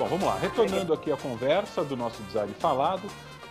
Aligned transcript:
Bom, 0.00 0.06
vamos 0.06 0.24
lá. 0.24 0.38
Retornando 0.38 0.94
aqui 0.94 1.12
a 1.12 1.16
conversa 1.18 1.84
do 1.84 1.94
nosso 1.94 2.22
design 2.22 2.50
falado 2.58 3.02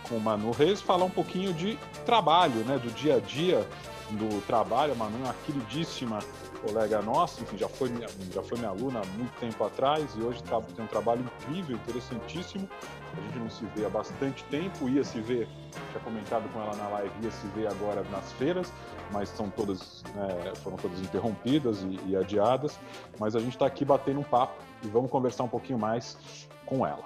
com 0.08 0.16
o 0.16 0.20
Manu 0.20 0.50
Reis, 0.50 0.82
falar 0.82 1.04
um 1.04 1.10
pouquinho 1.10 1.54
de 1.54 1.78
trabalho, 2.04 2.64
né, 2.64 2.76
do 2.76 2.90
dia 2.90 3.18
a 3.18 3.20
dia 3.20 3.64
do 4.10 4.44
trabalho. 4.48 4.90
A 4.90 4.96
Manu 4.96 5.16
é 5.22 5.26
uma 5.26 5.34
queridíssima 5.46 6.18
colega 6.60 7.00
nossa, 7.02 7.40
enfim, 7.40 7.56
já 7.56 7.68
foi 7.68 7.88
minha, 7.88 8.08
já 8.34 8.42
foi 8.42 8.58
minha 8.58 8.68
aluna 8.68 9.00
há 9.00 9.06
muito 9.16 9.30
tempo 9.38 9.62
atrás 9.62 10.10
e 10.16 10.22
hoje 10.22 10.42
tem 10.42 10.84
um 10.84 10.88
trabalho 10.88 11.24
interessantíssimo. 11.58 12.68
A 13.16 13.20
gente 13.20 13.38
não 13.38 13.50
se 13.50 13.64
vê 13.66 13.84
há 13.84 13.88
bastante 13.88 14.44
tempo, 14.44 14.88
ia 14.88 15.02
se 15.02 15.20
ver, 15.20 15.48
tinha 15.90 16.00
comentado 16.04 16.50
com 16.52 16.60
ela 16.60 16.74
na 16.76 16.88
live, 16.88 17.12
ia 17.22 17.30
se 17.30 17.46
ver 17.48 17.66
agora 17.68 18.02
nas 18.04 18.32
feiras, 18.32 18.72
mas 19.12 19.28
são 19.30 19.50
todas, 19.50 20.02
né, 20.14 20.54
foram 20.56 20.76
todas 20.76 21.00
interrompidas 21.00 21.82
e, 21.82 21.98
e 22.08 22.16
adiadas. 22.16 22.78
Mas 23.18 23.34
a 23.34 23.40
gente 23.40 23.52
está 23.52 23.66
aqui 23.66 23.84
batendo 23.84 24.20
um 24.20 24.24
papo 24.24 24.62
e 24.82 24.88
vamos 24.88 25.10
conversar 25.10 25.44
um 25.44 25.48
pouquinho 25.48 25.78
mais 25.78 26.16
com 26.64 26.86
ela. 26.86 27.04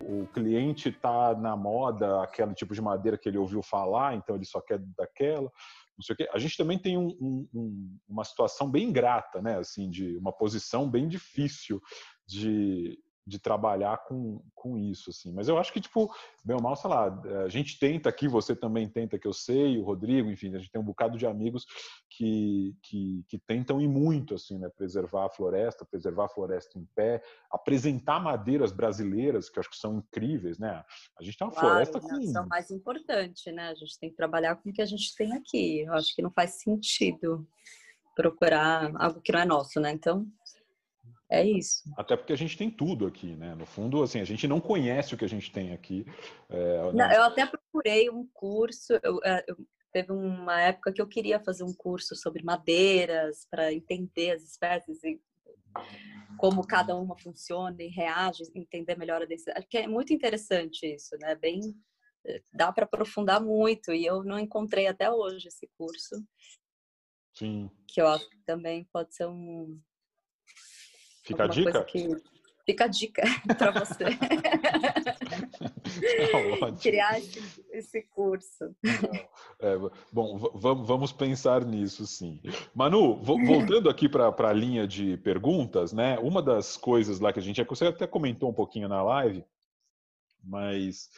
O 0.00 0.26
cliente 0.34 0.90
está 0.90 1.34
na 1.34 1.56
moda, 1.56 2.22
aquele 2.22 2.54
tipo 2.54 2.74
de 2.74 2.82
madeira 2.82 3.16
que 3.16 3.28
ele 3.28 3.38
ouviu 3.38 3.62
falar, 3.62 4.14
então 4.14 4.36
ele 4.36 4.44
só 4.44 4.60
quer 4.60 4.78
daquela 4.96 5.50
não 5.96 6.02
sei 6.02 6.14
o 6.14 6.16
quê. 6.16 6.28
A 6.32 6.38
gente 6.38 6.56
também 6.56 6.78
tem 6.78 6.98
um, 6.98 7.08
um, 7.54 7.98
uma 8.08 8.24
situação 8.24 8.70
bem 8.70 8.88
ingrata, 8.88 9.40
né? 9.40 9.58
Assim, 9.58 9.88
de 9.88 10.16
uma 10.16 10.32
posição 10.32 10.90
bem 10.90 11.08
difícil 11.08 11.80
de, 12.26 12.98
de 13.26 13.38
trabalhar 13.38 14.04
com, 14.04 14.42
com 14.54 14.76
isso, 14.76 15.10
assim. 15.10 15.32
Mas 15.32 15.48
eu 15.48 15.58
acho 15.58 15.72
que, 15.72 15.80
tipo, 15.80 16.14
bem 16.44 16.54
ou 16.54 16.62
mal, 16.62 16.76
sei 16.76 16.90
lá, 16.90 17.22
a 17.44 17.48
gente 17.48 17.78
tenta 17.78 18.08
aqui, 18.08 18.28
você 18.28 18.54
também 18.54 18.88
tenta, 18.88 19.18
que 19.18 19.26
eu 19.26 19.32
sei, 19.32 19.78
o 19.78 19.84
Rodrigo, 19.84 20.30
enfim, 20.30 20.54
a 20.54 20.58
gente 20.58 20.70
tem 20.70 20.80
um 20.80 20.84
bocado 20.84 21.16
de 21.16 21.26
amigos 21.26 21.64
que, 22.10 22.76
que, 22.82 23.24
que 23.28 23.38
tentam 23.38 23.80
ir 23.80 23.88
muito, 23.88 24.34
assim, 24.34 24.58
né? 24.58 24.68
Preservar 24.76 25.26
a 25.26 25.30
floresta, 25.30 25.86
preservar 25.86 26.26
a 26.26 26.28
floresta 26.28 26.78
em 26.78 26.84
pé, 26.94 27.22
apresentar 27.50 28.20
madeiras 28.20 28.72
brasileiras, 28.72 29.48
que 29.48 29.58
eu 29.58 29.60
acho 29.60 29.70
que 29.70 29.78
são 29.78 29.96
incríveis, 29.98 30.58
né? 30.58 30.84
A 31.18 31.22
gente 31.22 31.38
tem 31.38 31.46
uma 31.46 31.52
claro, 31.52 31.68
floresta 31.68 32.00
com... 32.00 32.20
Isso 32.20 32.36
é 32.36 32.40
o 32.40 32.48
mais 32.48 32.70
importante, 32.70 33.50
né? 33.52 33.70
A 33.70 33.74
gente 33.74 33.98
tem 33.98 34.10
que 34.10 34.16
trabalhar 34.16 34.56
com 34.56 34.68
o 34.68 34.72
que 34.72 34.82
a 34.82 34.86
gente 34.86 35.14
tem 35.16 35.32
aqui. 35.32 35.80
Eu 35.80 35.94
acho 35.94 36.14
que 36.14 36.22
não 36.22 36.30
faz 36.30 36.60
sentido 36.60 37.46
procurar 38.14 38.92
algo 38.96 39.20
que 39.20 39.32
não 39.32 39.40
é 39.40 39.44
nosso, 39.44 39.80
né? 39.80 39.90
Então, 39.90 40.26
é 41.34 41.46
isso. 41.46 41.82
Até 41.96 42.16
porque 42.16 42.32
a 42.32 42.36
gente 42.36 42.56
tem 42.56 42.70
tudo 42.70 43.06
aqui, 43.06 43.34
né? 43.36 43.54
No 43.54 43.66
fundo, 43.66 44.02
assim, 44.02 44.20
a 44.20 44.24
gente 44.24 44.46
não 44.46 44.60
conhece 44.60 45.14
o 45.14 45.18
que 45.18 45.24
a 45.24 45.28
gente 45.28 45.50
tem 45.50 45.72
aqui. 45.72 46.06
É, 46.48 46.92
não, 46.92 47.12
eu 47.12 47.22
até 47.22 47.46
procurei 47.46 48.10
um 48.10 48.26
curso. 48.32 48.92
Eu, 49.02 49.20
é, 49.24 49.44
eu, 49.46 49.56
teve 49.92 50.12
uma 50.12 50.60
época 50.60 50.92
que 50.92 51.00
eu 51.00 51.06
queria 51.06 51.38
fazer 51.40 51.64
um 51.64 51.72
curso 51.72 52.16
sobre 52.16 52.42
madeiras 52.42 53.46
para 53.50 53.72
entender 53.72 54.32
as 54.32 54.42
espécies 54.42 55.02
e 55.04 55.20
como 56.36 56.66
cada 56.66 56.96
uma 56.96 57.18
funciona 57.18 57.82
e 57.82 57.88
reage, 57.88 58.42
entender 58.54 58.98
melhor 58.98 59.22
a 59.22 59.26
densidade. 59.26 59.66
Que 59.68 59.78
é 59.78 59.86
muito 59.86 60.12
interessante 60.12 60.94
isso, 60.94 61.16
né? 61.20 61.34
Bem, 61.34 61.60
dá 62.52 62.72
para 62.72 62.84
aprofundar 62.84 63.40
muito 63.40 63.92
e 63.92 64.04
eu 64.04 64.22
não 64.24 64.38
encontrei 64.38 64.86
até 64.86 65.10
hoje 65.10 65.48
esse 65.48 65.68
curso. 65.78 66.24
Sim. 67.34 67.70
Que 67.88 68.00
eu 68.00 68.08
acho 68.08 68.28
que 68.28 68.38
também 68.44 68.84
pode 68.92 69.14
ser 69.14 69.26
um, 69.26 69.80
Fica 71.24 71.44
a 71.44 71.46
dica? 71.46 71.84
Que... 71.84 72.16
Fica 72.66 72.84
a 72.84 72.88
dica 72.88 73.22
para 73.58 73.70
você. 73.72 74.04
Tá 76.60 76.72
Criar 76.72 77.20
esse, 77.70 78.02
curso. 78.14 78.74
É, 79.60 79.76
bom, 80.12 80.38
vamos 80.58 81.12
pensar 81.12 81.64
nisso 81.64 82.06
sim. 82.06 82.40
Manu, 82.74 83.22
voltando 83.22 83.88
aqui 83.88 84.08
para 84.08 84.34
a 84.36 84.52
linha 84.52 84.88
de 84.88 85.16
perguntas, 85.18 85.92
né? 85.92 86.18
Uma 86.18 86.42
das 86.42 86.76
coisas 86.76 87.20
lá 87.20 87.32
que 87.32 87.38
a 87.38 87.42
gente. 87.42 87.62
Você 87.62 87.86
até 87.86 88.06
comentou 88.06 88.50
um 88.50 88.54
pouquinho 88.54 88.88
na 88.88 89.02
live, 89.02 89.44
mas 90.42 91.10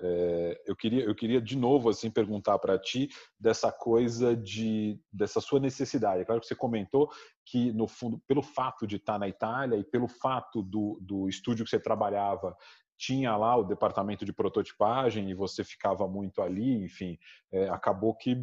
é, 0.00 0.62
eu 0.66 0.76
queria 0.76 1.04
eu 1.04 1.14
queria 1.14 1.40
de 1.40 1.56
novo 1.56 1.88
assim 1.88 2.10
perguntar 2.10 2.58
para 2.58 2.78
ti 2.78 3.08
dessa 3.38 3.72
coisa 3.72 4.36
de 4.36 5.00
dessa 5.12 5.40
sua 5.40 5.58
necessidade. 5.60 6.22
É 6.22 6.24
claro 6.24 6.40
que 6.40 6.46
você 6.46 6.54
comentou 6.54 7.10
que 7.44 7.72
no 7.72 7.88
fundo 7.88 8.20
pelo 8.26 8.42
fato 8.42 8.86
de 8.86 8.96
estar 8.96 9.18
na 9.18 9.28
Itália 9.28 9.76
e 9.76 9.84
pelo 9.84 10.08
fato 10.08 10.62
do, 10.62 10.98
do 11.00 11.28
estúdio 11.28 11.64
que 11.64 11.70
você 11.70 11.80
trabalhava 11.80 12.56
tinha 12.96 13.36
lá 13.36 13.56
o 13.56 13.64
departamento 13.64 14.24
de 14.24 14.32
prototipagem 14.32 15.30
e 15.30 15.34
você 15.34 15.62
ficava 15.62 16.08
muito 16.08 16.42
ali, 16.42 16.82
enfim, 16.82 17.16
é, 17.52 17.68
acabou 17.68 18.12
que 18.14 18.42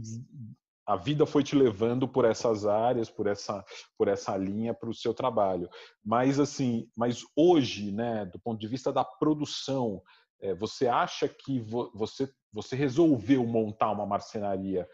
a 0.86 0.96
vida 0.96 1.26
foi 1.26 1.44
te 1.44 1.56
levando 1.56 2.08
por 2.08 2.26
essas 2.26 2.66
áreas, 2.66 3.10
por 3.10 3.28
essa, 3.28 3.66
por 3.98 4.08
essa 4.08 4.38
linha 4.38 4.74
para 4.74 4.90
o 4.90 4.94
seu 4.94 5.14
trabalho. 5.14 5.68
Mas 6.04 6.40
assim, 6.40 6.88
mas 6.96 7.24
hoje, 7.36 7.92
né, 7.92 8.26
do 8.26 8.40
ponto 8.40 8.60
de 8.60 8.68
vista 8.68 8.94
da 8.94 9.04
produção, 9.04 10.02
é, 10.46 10.54
você 10.54 10.88
acha 10.88 11.28
que 11.28 11.60
vo, 11.60 11.92
você, 11.94 12.30
você 12.54 12.76
resolveu 12.76 13.46
montar 13.46 13.92
uma 13.92 14.06
marcenaria 14.06 14.88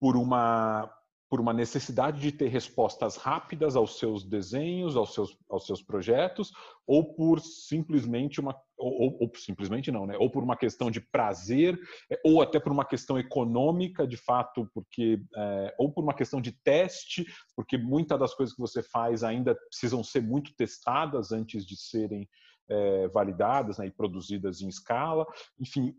por 0.00 0.16
uma, 0.16 0.90
por 1.28 1.40
uma 1.40 1.52
necessidade 1.52 2.20
de 2.20 2.30
ter 2.30 2.48
respostas 2.48 3.16
rápidas 3.16 3.74
aos 3.74 3.98
seus 3.98 4.24
desenhos, 4.24 4.96
aos 4.96 5.12
seus, 5.14 5.36
aos 5.50 5.66
seus 5.66 5.82
projetos, 5.82 6.52
ou 6.86 7.14
por 7.14 7.40
simplesmente 7.40 8.40
uma 8.40 8.54
ou, 8.78 9.16
ou, 9.22 9.32
simplesmente 9.36 9.90
não, 9.90 10.06
né? 10.06 10.18
Ou 10.18 10.30
por 10.30 10.44
uma 10.44 10.54
questão 10.54 10.90
de 10.90 11.00
prazer, 11.00 11.80
é, 12.10 12.20
ou 12.22 12.42
até 12.42 12.60
por 12.60 12.70
uma 12.70 12.84
questão 12.84 13.18
econômica, 13.18 14.06
de 14.06 14.18
fato, 14.18 14.68
porque 14.74 15.18
é, 15.34 15.74
ou 15.78 15.90
por 15.90 16.04
uma 16.04 16.14
questão 16.14 16.42
de 16.42 16.52
teste, 16.52 17.24
porque 17.56 17.78
muitas 17.78 18.18
das 18.18 18.34
coisas 18.34 18.54
que 18.54 18.60
você 18.60 18.82
faz 18.82 19.24
ainda 19.24 19.54
precisam 19.54 20.04
ser 20.04 20.22
muito 20.22 20.54
testadas 20.54 21.32
antes 21.32 21.64
de 21.64 21.74
serem 21.74 22.28
é, 22.68 23.08
validadas 23.08 23.78
né, 23.78 23.86
e 23.86 23.90
produzidas 23.90 24.60
em 24.60 24.68
escala. 24.68 25.26
Enfim, 25.58 25.94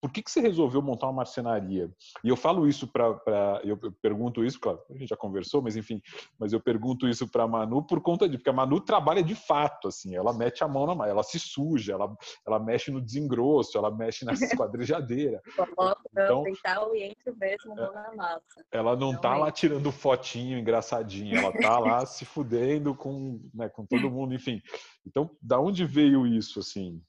por 0.00 0.12
que, 0.12 0.22
que 0.22 0.30
você 0.30 0.40
resolveu 0.40 0.82
montar 0.82 1.06
uma 1.06 1.14
marcenaria? 1.14 1.90
E 2.22 2.28
eu 2.28 2.36
falo 2.36 2.68
isso 2.68 2.86
para. 2.86 3.60
Eu 3.64 3.78
pergunto 4.02 4.44
isso, 4.44 4.60
claro, 4.60 4.80
a 4.90 4.92
gente 4.94 5.08
já 5.08 5.16
conversou, 5.16 5.62
mas 5.62 5.76
enfim, 5.76 6.00
mas 6.38 6.52
eu 6.52 6.60
pergunto 6.60 7.08
isso 7.08 7.28
para 7.28 7.44
a 7.44 7.48
Manu 7.48 7.84
por 7.86 8.00
conta 8.00 8.28
de. 8.28 8.36
Porque 8.36 8.50
a 8.50 8.52
Manu 8.52 8.80
trabalha 8.80 9.22
de 9.22 9.34
fato, 9.34 9.88
assim, 9.88 10.14
ela 10.14 10.32
mete 10.32 10.62
a 10.62 10.68
mão 10.68 10.86
na 10.86 10.94
mão, 10.94 11.06
ela 11.06 11.22
se 11.22 11.38
suja, 11.38 11.94
ela, 11.94 12.14
ela 12.46 12.58
mexe 12.58 12.90
no 12.90 13.00
desengrosso, 13.00 13.76
ela 13.76 13.90
mexe 13.90 14.24
na 14.24 14.32
esquadrejadeira. 14.32 15.40
então, 16.12 16.42
tentar 16.42 16.86
e 16.94 17.02
entro 17.04 17.36
mesmo 17.36 17.74
mão 17.74 17.92
na 17.92 18.14
massa. 18.14 18.64
Ela 18.70 18.96
não 18.96 19.12
está 19.12 19.36
lá 19.36 19.50
tirando 19.50 19.90
fotinho 19.90 20.58
engraçadinho, 20.58 21.38
ela 21.38 21.50
está 21.50 21.78
lá 21.78 22.06
se 22.06 22.24
fudendo 22.24 22.94
com, 22.94 23.40
né, 23.54 23.68
com 23.68 23.84
todo 23.84 24.10
mundo, 24.10 24.34
enfim. 24.34 24.60
Então, 25.06 25.30
da 25.40 25.58
onde 25.58 25.84
veio 25.84 26.26
isso, 26.26 26.60
assim? 26.60 27.00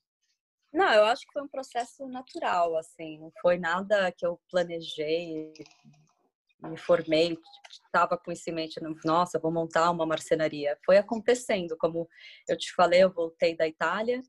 Não, 0.78 0.94
eu 0.94 1.06
acho 1.06 1.26
que 1.26 1.34
foi 1.34 1.42
um 1.42 1.48
processo 1.48 2.08
natural, 2.08 2.78
assim, 2.78 3.18
não 3.18 3.32
foi 3.42 3.58
nada 3.58 4.12
que 4.12 4.24
eu 4.24 4.40
planejei, 4.48 5.52
me 6.62 6.78
formei, 6.78 7.36
estava 7.72 8.16
com 8.16 8.32
isso 8.32 8.48
em 8.48 8.54
mente, 8.54 8.80
nossa, 9.04 9.40
vou 9.40 9.52
montar 9.52 9.90
uma 9.90 10.06
marcenaria. 10.06 10.78
Foi 10.86 10.98
acontecendo, 10.98 11.76
como 11.80 12.08
eu 12.48 12.56
te 12.56 12.72
falei, 12.76 13.04
eu 13.04 13.12
voltei 13.12 13.58
da 13.58 13.68
Itália, 13.68 14.22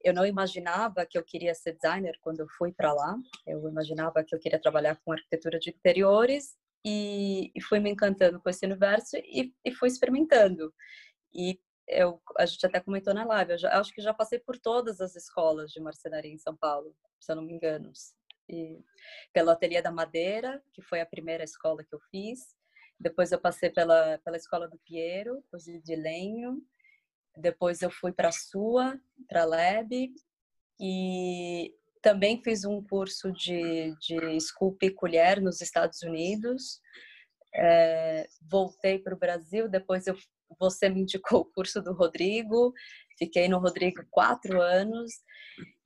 eu 0.00 0.14
não 0.14 0.24
imaginava 0.24 1.04
que 1.04 1.18
eu 1.18 1.24
queria 1.24 1.56
ser 1.56 1.72
designer 1.72 2.16
quando 2.20 2.38
eu 2.38 2.46
fui 2.56 2.72
para 2.72 2.92
lá, 2.92 3.16
eu 3.44 3.68
imaginava 3.68 4.22
que 4.22 4.32
eu 4.32 4.38
queria 4.38 4.60
trabalhar 4.60 5.00
com 5.04 5.10
arquitetura 5.10 5.58
de 5.58 5.70
interiores 5.70 6.56
e, 6.84 7.50
e 7.52 7.60
fui 7.60 7.80
me 7.80 7.90
encantando 7.90 8.40
com 8.40 8.48
esse 8.48 8.64
universo 8.64 9.16
e, 9.16 9.52
e 9.64 9.72
fui 9.72 9.88
experimentando. 9.88 10.72
E 11.34 11.58
eu, 11.88 12.20
a 12.36 12.46
gente 12.46 12.64
até 12.66 12.80
comentou 12.80 13.14
na 13.14 13.24
live, 13.24 13.52
eu, 13.52 13.58
já, 13.58 13.78
acho 13.78 13.92
que 13.92 14.00
já 14.00 14.12
passei 14.12 14.38
por 14.38 14.58
todas 14.58 15.00
as 15.00 15.14
escolas 15.14 15.70
de 15.70 15.80
marcenaria 15.80 16.32
em 16.32 16.38
São 16.38 16.56
Paulo, 16.56 16.94
se 17.20 17.30
eu 17.30 17.36
não 17.36 17.42
me 17.42 17.52
engano. 17.52 17.92
E 18.48 18.78
pelo 19.32 19.50
Ateliê 19.50 19.82
da 19.82 19.90
Madeira, 19.90 20.62
que 20.72 20.82
foi 20.82 21.00
a 21.00 21.06
primeira 21.06 21.44
escola 21.44 21.84
que 21.84 21.94
eu 21.94 22.00
fiz. 22.10 22.54
Depois 22.98 23.30
eu 23.30 23.40
passei 23.40 23.70
pela, 23.70 24.18
pela 24.24 24.36
Escola 24.36 24.68
do 24.68 24.78
Piero, 24.78 25.44
de 25.84 25.96
lenho. 25.96 26.62
Depois 27.36 27.82
eu 27.82 27.90
fui 27.90 28.12
para 28.12 28.28
a 28.28 28.32
Sua, 28.32 28.98
para 29.28 29.42
a 29.42 29.44
Leb. 29.44 30.14
E 30.80 31.74
também 32.00 32.42
fiz 32.42 32.64
um 32.64 32.82
curso 32.82 33.32
de, 33.32 33.94
de 33.98 34.36
sculpt 34.40 34.86
e 34.86 34.90
colher 34.90 35.40
nos 35.40 35.60
Estados 35.60 36.02
Unidos. 36.02 36.80
É, 37.54 38.28
voltei 38.42 38.98
para 38.98 39.14
o 39.14 39.18
Brasil, 39.18 39.68
depois 39.68 40.06
eu 40.06 40.16
você 40.58 40.88
me 40.88 41.00
indicou 41.00 41.40
o 41.40 41.52
curso 41.52 41.82
do 41.82 41.92
Rodrigo, 41.92 42.72
fiquei 43.18 43.48
no 43.48 43.58
Rodrigo 43.58 44.04
quatro 44.10 44.60
anos 44.60 45.12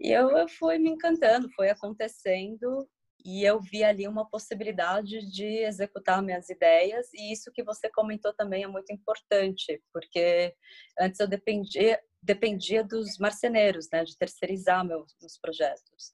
e 0.00 0.10
eu, 0.10 0.30
eu 0.36 0.48
fui 0.48 0.78
me 0.78 0.90
encantando, 0.90 1.50
foi 1.54 1.70
acontecendo 1.70 2.88
e 3.24 3.44
eu 3.44 3.60
vi 3.60 3.84
ali 3.84 4.08
uma 4.08 4.28
possibilidade 4.28 5.30
de 5.30 5.44
executar 5.64 6.22
minhas 6.22 6.48
ideias 6.48 7.06
e 7.12 7.32
isso 7.32 7.50
que 7.52 7.62
você 7.62 7.90
comentou 7.90 8.32
também 8.32 8.64
é 8.64 8.68
muito 8.68 8.92
importante 8.92 9.82
porque 9.92 10.54
antes 10.98 11.20
eu 11.20 11.28
dependia 11.28 12.00
dependia 12.22 12.84
dos 12.84 13.18
marceneiros 13.18 13.88
né 13.92 14.04
de 14.04 14.16
terceirizar 14.16 14.84
meus, 14.84 15.14
meus 15.20 15.38
projetos 15.38 16.10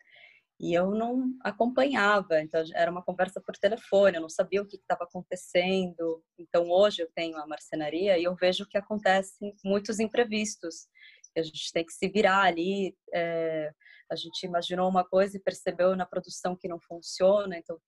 e 0.58 0.73
eu 0.73 0.91
não 0.91 1.37
acompanhava, 1.43 2.41
então 2.41 2.62
era 2.75 2.91
uma 2.91 3.03
conversa 3.03 3.41
por 3.41 3.56
telefone, 3.58 4.17
eu 4.17 4.23
não 4.23 4.29
sabia 4.29 4.62
o 4.62 4.67
que 4.67 4.76
estava 4.76 5.05
acontecendo. 5.05 6.25
Então 6.38 6.70
hoje 6.70 7.03
eu 7.03 7.11
tenho 7.14 7.37
a 7.37 7.47
marcenaria 7.47 8.19
e 8.19 8.25
eu 8.25 8.35
vejo 8.35 8.67
que 8.67 8.79
acontecem 8.79 9.55
muitos 9.62 10.00
imprevistos. 10.00 10.88
a 11.37 11.43
gente 11.43 11.73
tem 11.73 11.85
que 11.85 11.93
se 11.93 12.08
virar 12.08 12.43
ali. 12.43 12.97
É, 13.12 13.70
a 14.11 14.17
gente 14.17 14.47
imaginou 14.47 14.88
uma 14.88 15.05
coisa 15.05 15.37
e 15.37 15.41
percebeu 15.41 15.94
na 15.94 16.06
produção 16.06 16.56
que 16.56 16.69
não 16.69 16.81
funciona, 16.81 17.58
então 17.58 17.79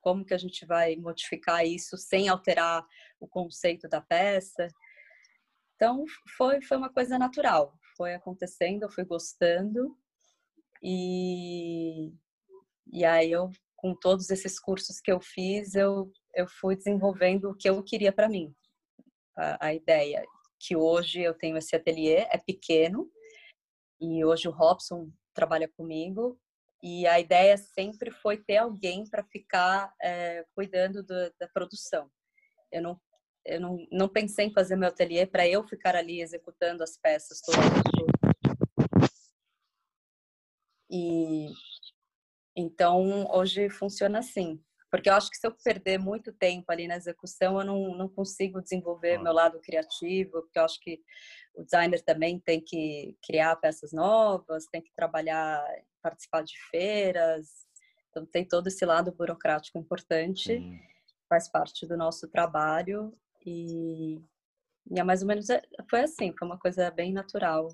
como 0.00 0.24
que 0.24 0.34
a 0.34 0.38
gente 0.38 0.66
vai 0.66 0.96
modificar 0.96 1.64
isso 1.66 1.96
sem 1.96 2.28
alterar 2.28 2.84
o 3.20 3.26
conceito 3.26 3.88
da 3.88 4.02
peça? 4.02 4.68
Então 5.76 6.04
foi 6.36 6.60
foi 6.62 6.76
uma 6.76 6.92
coisa 6.92 7.18
natural, 7.18 7.72
foi 7.96 8.14
acontecendo, 8.14 8.82
eu 8.82 8.90
fui 8.90 9.04
gostando 9.04 9.96
e 10.82 12.12
e 12.90 13.04
aí 13.04 13.30
eu 13.30 13.50
com 13.76 13.94
todos 13.94 14.30
esses 14.30 14.58
cursos 14.58 15.00
que 15.00 15.10
eu 15.12 15.20
fiz, 15.20 15.74
eu 15.74 16.10
eu 16.34 16.46
fui 16.48 16.76
desenvolvendo 16.76 17.50
o 17.50 17.54
que 17.54 17.68
eu 17.68 17.82
queria 17.82 18.12
para 18.12 18.28
mim. 18.28 18.54
A, 19.36 19.66
a 19.66 19.74
ideia 19.74 20.24
que 20.58 20.76
hoje 20.76 21.20
eu 21.20 21.34
tenho 21.34 21.56
esse 21.56 21.74
ateliê, 21.74 22.26
é 22.30 22.38
pequeno, 22.38 23.10
e 24.00 24.24
hoje 24.24 24.48
o 24.48 24.52
Robson 24.52 25.10
trabalha 25.34 25.68
comigo, 25.68 26.38
e 26.82 27.06
a 27.06 27.18
ideia 27.18 27.56
sempre 27.56 28.10
foi 28.10 28.36
ter 28.36 28.58
alguém 28.58 29.04
para 29.08 29.24
ficar 29.24 29.92
é, 30.00 30.44
cuidando 30.54 31.02
do, 31.02 31.32
da 31.38 31.48
produção. 31.52 32.08
Eu 32.70 32.82
não, 32.82 33.00
eu 33.44 33.60
não, 33.60 33.86
não 33.90 34.08
pensei 34.08 34.46
em 34.46 34.52
fazer 34.52 34.76
meu 34.76 34.88
ateliê 34.88 35.26
para 35.26 35.46
eu 35.48 35.66
ficar 35.66 35.96
ali 35.96 36.20
executando 36.20 36.82
as 36.82 36.96
peças 36.96 37.40
todas. 37.40 37.64
E 40.90 41.48
então 42.56 43.26
hoje 43.30 43.68
funciona 43.68 44.18
assim. 44.18 44.60
Porque 44.90 45.08
eu 45.08 45.14
acho 45.14 45.30
que 45.30 45.36
se 45.36 45.46
eu 45.46 45.52
perder 45.52 45.98
muito 45.98 46.32
tempo 46.32 46.64
ali 46.72 46.88
na 46.88 46.96
execução, 46.96 47.58
eu 47.58 47.66
não, 47.66 47.96
não 47.96 48.08
consigo 48.08 48.62
desenvolver 48.62 49.16
ah. 49.16 49.22
meu 49.22 49.32
lado 49.32 49.60
criativo, 49.60 50.42
porque 50.42 50.58
eu 50.58 50.64
acho 50.64 50.80
que 50.80 51.00
o 51.54 51.62
designer 51.62 52.02
também 52.02 52.38
tem 52.40 52.60
que 52.60 53.16
criar 53.22 53.54
peças 53.56 53.92
novas, 53.92 54.66
tem 54.66 54.80
que 54.80 54.92
trabalhar, 54.94 55.62
participar 56.02 56.42
de 56.42 56.54
feiras, 56.70 57.66
então 58.08 58.24
tem 58.24 58.46
todo 58.46 58.68
esse 58.68 58.84
lado 58.86 59.12
burocrático 59.12 59.78
importante, 59.78 60.56
Sim. 60.56 60.80
faz 61.28 61.50
parte 61.50 61.86
do 61.86 61.96
nosso 61.96 62.26
trabalho 62.28 63.12
e, 63.44 64.22
e 64.90 64.98
é 64.98 65.04
mais 65.04 65.20
ou 65.20 65.28
menos, 65.28 65.50
é, 65.50 65.60
foi 65.90 66.00
assim, 66.00 66.32
foi 66.38 66.48
uma 66.48 66.58
coisa 66.58 66.90
bem 66.90 67.12
natural. 67.12 67.68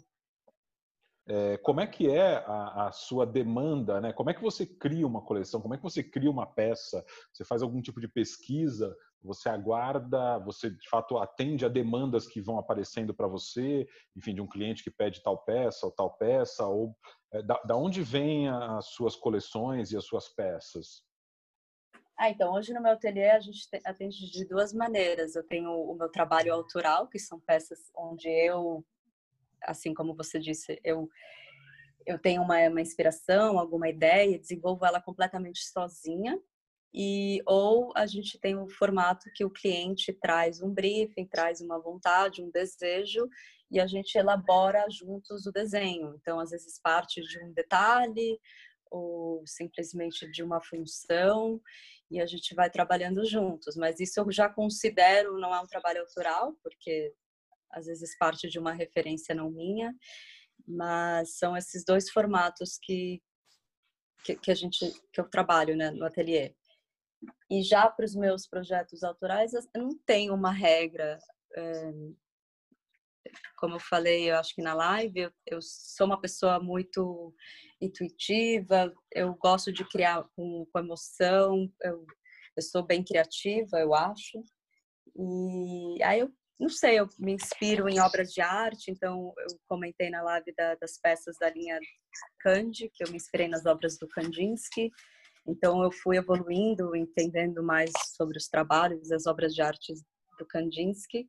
É, 1.26 1.56
como 1.58 1.80
é 1.80 1.86
que 1.86 2.10
é 2.10 2.36
a, 2.46 2.88
a, 2.88 2.92
sua 2.92 3.24
demanda, 3.24 3.98
né? 3.98 4.12
Como 4.12 4.28
é 4.28 4.34
que 4.34 4.42
você 4.42 4.66
cria 4.66 5.06
uma 5.06 5.22
coleção? 5.22 5.60
Como 5.60 5.72
é 5.72 5.78
que 5.78 5.82
você 5.82 6.02
cria 6.02 6.30
uma 6.30 6.46
peça? 6.46 7.02
Você 7.32 7.44
faz 7.44 7.62
algum 7.62 7.80
tipo 7.80 7.98
de 7.98 8.08
pesquisa? 8.08 8.94
Você 9.22 9.48
aguarda? 9.48 10.38
Você 10.40 10.70
de 10.70 10.86
fato 10.86 11.16
atende 11.16 11.64
a 11.64 11.68
demandas 11.68 12.26
que 12.26 12.42
vão 12.42 12.58
aparecendo 12.58 13.14
para 13.14 13.26
você? 13.26 13.88
Enfim, 14.14 14.34
de 14.34 14.42
um 14.42 14.46
cliente 14.46 14.84
que 14.84 14.90
pede 14.90 15.22
tal 15.22 15.38
peça 15.38 15.86
ou 15.86 15.92
tal 15.92 16.14
peça? 16.14 16.66
Ou 16.66 16.94
é, 17.32 17.42
da, 17.42 17.58
da 17.62 17.74
onde 17.74 18.02
vêm 18.02 18.50
as 18.50 18.88
suas 18.88 19.16
coleções 19.16 19.92
e 19.92 19.96
as 19.96 20.04
suas 20.04 20.28
peças? 20.28 21.02
Ah, 22.18 22.28
então 22.28 22.52
hoje 22.52 22.72
no 22.72 22.82
meu 22.82 22.92
ateliê 22.92 23.30
a 23.30 23.40
gente 23.40 23.66
atende 23.84 24.30
de 24.30 24.46
duas 24.46 24.74
maneiras. 24.74 25.34
Eu 25.34 25.42
tenho 25.42 25.70
o 25.70 25.94
meu 25.94 26.10
trabalho 26.10 26.52
autoral, 26.52 27.08
que 27.08 27.18
são 27.18 27.40
peças 27.40 27.90
onde 27.96 28.28
eu 28.28 28.84
assim 29.66 29.94
como 29.94 30.14
você 30.14 30.38
disse, 30.38 30.80
eu 30.84 31.08
eu 32.06 32.18
tenho 32.18 32.42
uma, 32.42 32.58
uma 32.68 32.82
inspiração, 32.82 33.58
alguma 33.58 33.88
ideia, 33.88 34.38
desenvolvo 34.38 34.84
ela 34.84 35.00
completamente 35.00 35.64
sozinha 35.64 36.38
e 36.92 37.42
ou 37.44 37.92
a 37.96 38.06
gente 38.06 38.38
tem 38.38 38.54
o 38.54 38.64
um 38.64 38.68
formato 38.68 39.28
que 39.34 39.44
o 39.44 39.50
cliente 39.50 40.12
traz 40.12 40.62
um 40.62 40.72
briefing, 40.72 41.26
traz 41.26 41.60
uma 41.60 41.80
vontade, 41.80 42.42
um 42.42 42.50
desejo 42.50 43.28
e 43.68 43.80
a 43.80 43.86
gente 43.86 44.16
elabora 44.16 44.86
juntos 44.88 45.46
o 45.46 45.50
desenho. 45.50 46.14
Então, 46.20 46.38
às 46.38 46.50
vezes 46.50 46.78
parte 46.80 47.20
de 47.20 47.42
um 47.42 47.52
detalhe 47.52 48.38
ou 48.90 49.42
simplesmente 49.44 50.30
de 50.30 50.42
uma 50.42 50.62
função 50.62 51.60
e 52.08 52.20
a 52.20 52.26
gente 52.26 52.54
vai 52.54 52.70
trabalhando 52.70 53.24
juntos. 53.24 53.74
Mas 53.74 53.98
isso 53.98 54.20
eu 54.20 54.30
já 54.30 54.48
considero 54.48 55.36
não 55.40 55.52
é 55.52 55.60
um 55.60 55.66
trabalho 55.66 56.02
autoral, 56.02 56.54
porque 56.62 57.12
às 57.74 57.86
vezes 57.86 58.16
parte 58.18 58.48
de 58.48 58.58
uma 58.58 58.72
referência 58.72 59.34
não 59.34 59.50
minha, 59.50 59.94
mas 60.66 61.36
são 61.38 61.56
esses 61.56 61.84
dois 61.84 62.10
formatos 62.10 62.78
que 62.82 63.22
que, 64.24 64.36
que 64.36 64.50
a 64.50 64.54
gente 64.54 64.90
que 65.12 65.20
eu 65.20 65.28
trabalho 65.28 65.76
né, 65.76 65.90
no 65.90 66.06
ateliê. 66.06 66.54
E 67.50 67.62
já 67.62 67.88
para 67.90 68.04
os 68.04 68.14
meus 68.14 68.46
projetos 68.46 69.02
autorais, 69.02 69.52
eu 69.52 69.62
não 69.76 69.98
tenho 70.06 70.34
uma 70.34 70.50
regra. 70.50 71.18
É, 71.56 71.92
como 73.56 73.76
eu 73.76 73.80
falei, 73.80 74.30
eu 74.30 74.36
acho 74.36 74.54
que 74.54 74.62
na 74.62 74.74
live, 74.74 75.20
eu, 75.20 75.32
eu 75.46 75.62
sou 75.62 76.06
uma 76.06 76.20
pessoa 76.20 76.60
muito 76.60 77.34
intuitiva, 77.80 78.92
eu 79.12 79.34
gosto 79.34 79.72
de 79.72 79.84
criar 79.88 80.24
com, 80.34 80.66
com 80.72 80.78
emoção, 80.78 81.70
eu, 81.82 82.06
eu 82.56 82.62
sou 82.62 82.82
bem 82.82 83.02
criativa, 83.02 83.78
eu 83.78 83.94
acho. 83.94 84.42
E 85.16 86.02
aí 86.02 86.20
eu 86.20 86.32
não 86.58 86.68
sei, 86.68 87.00
eu 87.00 87.08
me 87.18 87.32
inspiro 87.32 87.88
em 87.88 87.98
obras 88.00 88.32
de 88.32 88.40
arte, 88.40 88.90
então 88.90 89.34
eu 89.38 89.58
comentei 89.68 90.08
na 90.08 90.22
live 90.22 90.54
da, 90.56 90.74
das 90.76 90.98
peças 90.98 91.36
da 91.38 91.50
linha 91.50 91.80
Kandy, 92.40 92.90
que 92.94 93.02
eu 93.02 93.10
me 93.10 93.16
inspirei 93.16 93.48
nas 93.48 93.66
obras 93.66 93.98
do 93.98 94.08
Kandinsky. 94.08 94.90
Então 95.46 95.82
eu 95.82 95.90
fui 95.90 96.16
evoluindo, 96.16 96.94
entendendo 96.94 97.62
mais 97.62 97.90
sobre 98.16 98.38
os 98.38 98.48
trabalhos, 98.48 99.10
as 99.10 99.26
obras 99.26 99.52
de 99.54 99.62
arte 99.62 99.92
do 100.38 100.46
Kandinsky. 100.46 101.28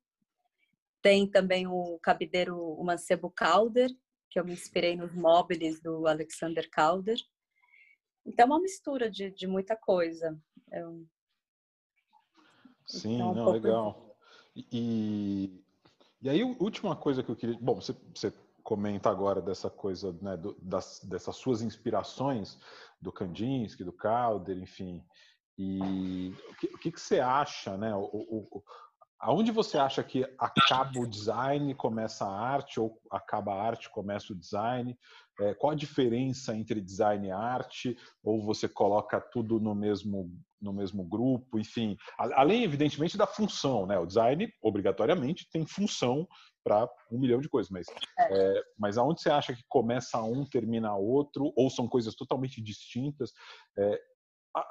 Tem 1.01 1.30
também 1.30 1.68
o 1.68 2.00
cabideiro, 2.01 2.57
o 2.57 2.83
mancebo 2.83 3.30
Calder, 3.30 3.89
que 4.30 4.39
eu 4.39 4.45
me 4.45 4.54
inspirei 4.54 4.95
nos 4.95 5.13
móveis 5.13 5.81
do 5.81 6.07
Alexander 6.07 6.69
Calder. 6.69 7.18
Então 8.25 8.44
é 8.44 8.48
uma 8.48 8.62
mistura 8.62 9.10
de, 9.10 9.31
de 9.31 9.48
muita 9.48 9.75
coisa. 9.75 10.39
Eu... 10.72 11.06
Sim, 12.88 13.16
então, 13.16 13.31
um 13.31 13.36
não, 13.36 13.51
legal. 13.51 14.04
E, 14.55 15.63
e 16.21 16.29
aí, 16.29 16.43
última 16.43 16.95
coisa 16.95 17.21
que 17.21 17.29
eu 17.29 17.35
queria. 17.35 17.57
Bom, 17.59 17.75
você, 17.75 17.95
você 18.13 18.33
comenta 18.63 19.09
agora 19.09 19.41
dessa 19.41 19.69
coisa, 19.69 20.15
né, 20.21 20.37
do, 20.37 20.55
das, 20.61 21.01
dessas 21.03 21.35
suas 21.35 21.61
inspirações 21.61 22.57
do 22.99 23.11
Kandinsky, 23.11 23.83
do 23.83 23.93
Calder, 23.93 24.57
enfim. 24.57 25.03
E 25.57 26.33
o 26.49 26.55
que, 26.55 26.67
o 26.67 26.77
que, 26.77 26.91
que 26.91 26.99
você 26.99 27.19
acha, 27.19 27.77
né? 27.77 27.95
O, 27.95 28.09
o, 28.12 28.63
aonde 29.19 29.51
você 29.51 29.77
acha 29.77 30.03
que 30.03 30.25
acaba 30.38 31.00
o 31.00 31.07
design, 31.07 31.74
começa 31.75 32.25
a 32.25 32.39
arte, 32.39 32.79
ou 32.79 33.00
acaba 33.12 33.53
a 33.53 33.63
arte, 33.63 33.89
começa 33.89 34.33
o 34.33 34.35
design? 34.35 34.97
É, 35.39 35.53
qual 35.53 35.74
a 35.74 35.75
diferença 35.75 36.55
entre 36.55 36.81
design 36.81 37.27
e 37.27 37.31
arte? 37.31 37.97
Ou 38.24 38.41
você 38.41 38.67
coloca 38.67 39.19
tudo 39.19 39.59
no 39.59 39.75
mesmo 39.75 40.31
no 40.65 40.74
mesmo 40.74 41.03
grupo, 41.03 41.60
enfim, 41.60 41.95
além 42.17 42.63
evidentemente 42.63 43.17
da 43.17 43.27
função, 43.27 43.86
né? 43.86 43.98
O 43.98 44.05
design 44.05 44.51
obrigatoriamente 44.62 45.48
tem 45.50 45.65
função 45.65 46.27
para 46.63 46.89
um 47.12 47.19
milhão 47.19 47.39
de 47.39 47.48
coisas, 47.48 47.72
mas 47.72 47.86
é. 48.19 48.57
É, 48.57 48.63
mas 48.77 48.98
aonde 48.98 49.22
você 49.22 49.29
acha 49.29 49.53
que 49.53 49.63
começa 49.69 50.22
um 50.24 50.43
termina 50.43 50.95
outro 50.95 51.53
ou 51.55 51.69
são 51.69 51.88
coisas 51.88 52.15
totalmente 52.15 52.62
distintas? 52.62 53.31
É, 53.77 54.01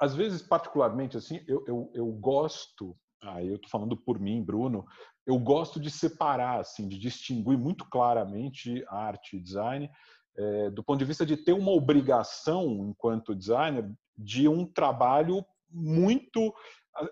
às 0.01 0.13
vezes, 0.13 0.41
particularmente 0.41 1.15
assim, 1.15 1.41
eu, 1.47 1.63
eu, 1.67 1.91
eu 1.93 2.07
gosto, 2.07 2.97
aí 3.23 3.47
eu 3.47 3.55
estou 3.55 3.69
falando 3.69 3.95
por 3.95 4.19
mim, 4.19 4.43
Bruno, 4.43 4.85
eu 5.25 5.39
gosto 5.39 5.79
de 5.79 5.89
separar, 5.89 6.59
assim, 6.59 6.87
de 6.87 6.99
distinguir 6.99 7.57
muito 7.57 7.85
claramente 7.89 8.83
arte 8.89 9.37
e 9.37 9.41
design. 9.41 9.89
É, 10.37 10.69
do 10.69 10.83
ponto 10.83 10.99
de 10.99 11.05
vista 11.05 11.25
de 11.25 11.37
ter 11.37 11.53
uma 11.53 11.71
obrigação 11.71 12.89
enquanto 12.89 13.33
designer 13.33 13.89
de 14.17 14.49
um 14.49 14.65
trabalho 14.65 15.45
muito 15.75 16.53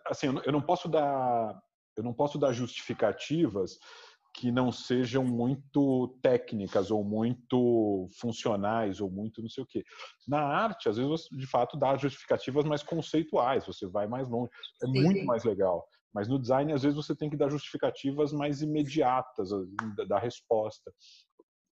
assim, 0.08 0.28
eu 0.46 0.52
não 0.52 0.62
posso 0.62 0.88
dar 0.88 1.62
eu 1.96 2.04
não 2.04 2.14
posso 2.14 2.40
dar 2.40 2.54
justificativas 2.54 3.78
que 4.36 4.52
não 4.52 4.72
sejam 4.72 5.24
muito 5.24 6.18
técnicas 6.24 6.90
ou 6.90 7.04
muito 7.04 8.08
funcionais 8.20 9.00
ou 9.00 9.12
muito 9.12 9.42
não 9.42 9.50
sei 9.50 9.64
o 9.64 9.68
quê. 9.68 9.84
Na 10.28 10.42
arte, 10.42 10.90
às 10.90 10.98
vezes 10.98 11.10
você 11.10 11.36
de 11.36 11.46
fato 11.46 11.78
dá 11.78 11.96
justificativas 11.98 12.66
mais 12.66 12.82
conceituais, 12.82 13.66
você 13.68 13.86
vai 13.86 14.08
mais 14.08 14.28
longe, 14.28 14.50
é 14.82 14.88
Sim. 14.88 15.04
muito 15.04 15.24
mais 15.26 15.44
legal. 15.44 15.86
Mas 16.12 16.28
no 16.28 16.40
design, 16.40 16.74
às 16.74 16.82
vezes 16.82 16.96
você 16.96 17.16
tem 17.16 17.30
que 17.30 17.38
dar 17.38 17.50
justificativas 17.50 18.34
mais 18.34 18.62
imediatas 18.62 19.50
da 20.08 20.18
resposta. 20.18 20.92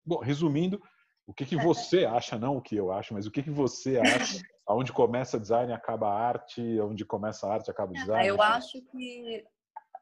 Bom, 0.04 0.18
resumindo, 0.18 0.80
o 1.26 1.34
que, 1.34 1.44
que 1.44 1.56
você 1.74 2.04
acha, 2.04 2.38
não 2.38 2.56
o 2.56 2.62
que 2.62 2.76
eu 2.76 2.92
acho, 2.92 3.14
mas 3.14 3.26
o 3.26 3.30
que, 3.32 3.42
que 3.42 3.50
você 3.50 3.98
acha? 3.98 4.38
Aonde 4.66 4.92
começa 4.92 5.38
design 5.38 5.72
acaba 5.72 6.08
a 6.08 6.18
arte, 6.18 6.62
onde 6.80 7.04
começa 7.04 7.46
arte 7.46 7.70
acaba 7.70 7.90
o 7.90 7.94
design? 7.94 8.26
Eu 8.26 8.40
acho 8.40 8.80
que, 8.90 9.44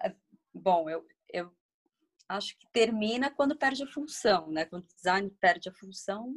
é, 0.02 0.14
bom, 0.54 0.88
eu, 0.88 1.04
eu 1.32 1.50
acho 2.28 2.56
que 2.58 2.66
termina 2.72 3.30
quando 3.30 3.56
perde 3.56 3.82
a 3.82 3.88
função, 3.88 4.50
né? 4.50 4.64
Quando 4.64 4.84
o 4.84 4.94
design 4.94 5.30
perde 5.40 5.68
a 5.68 5.74
função, 5.74 6.34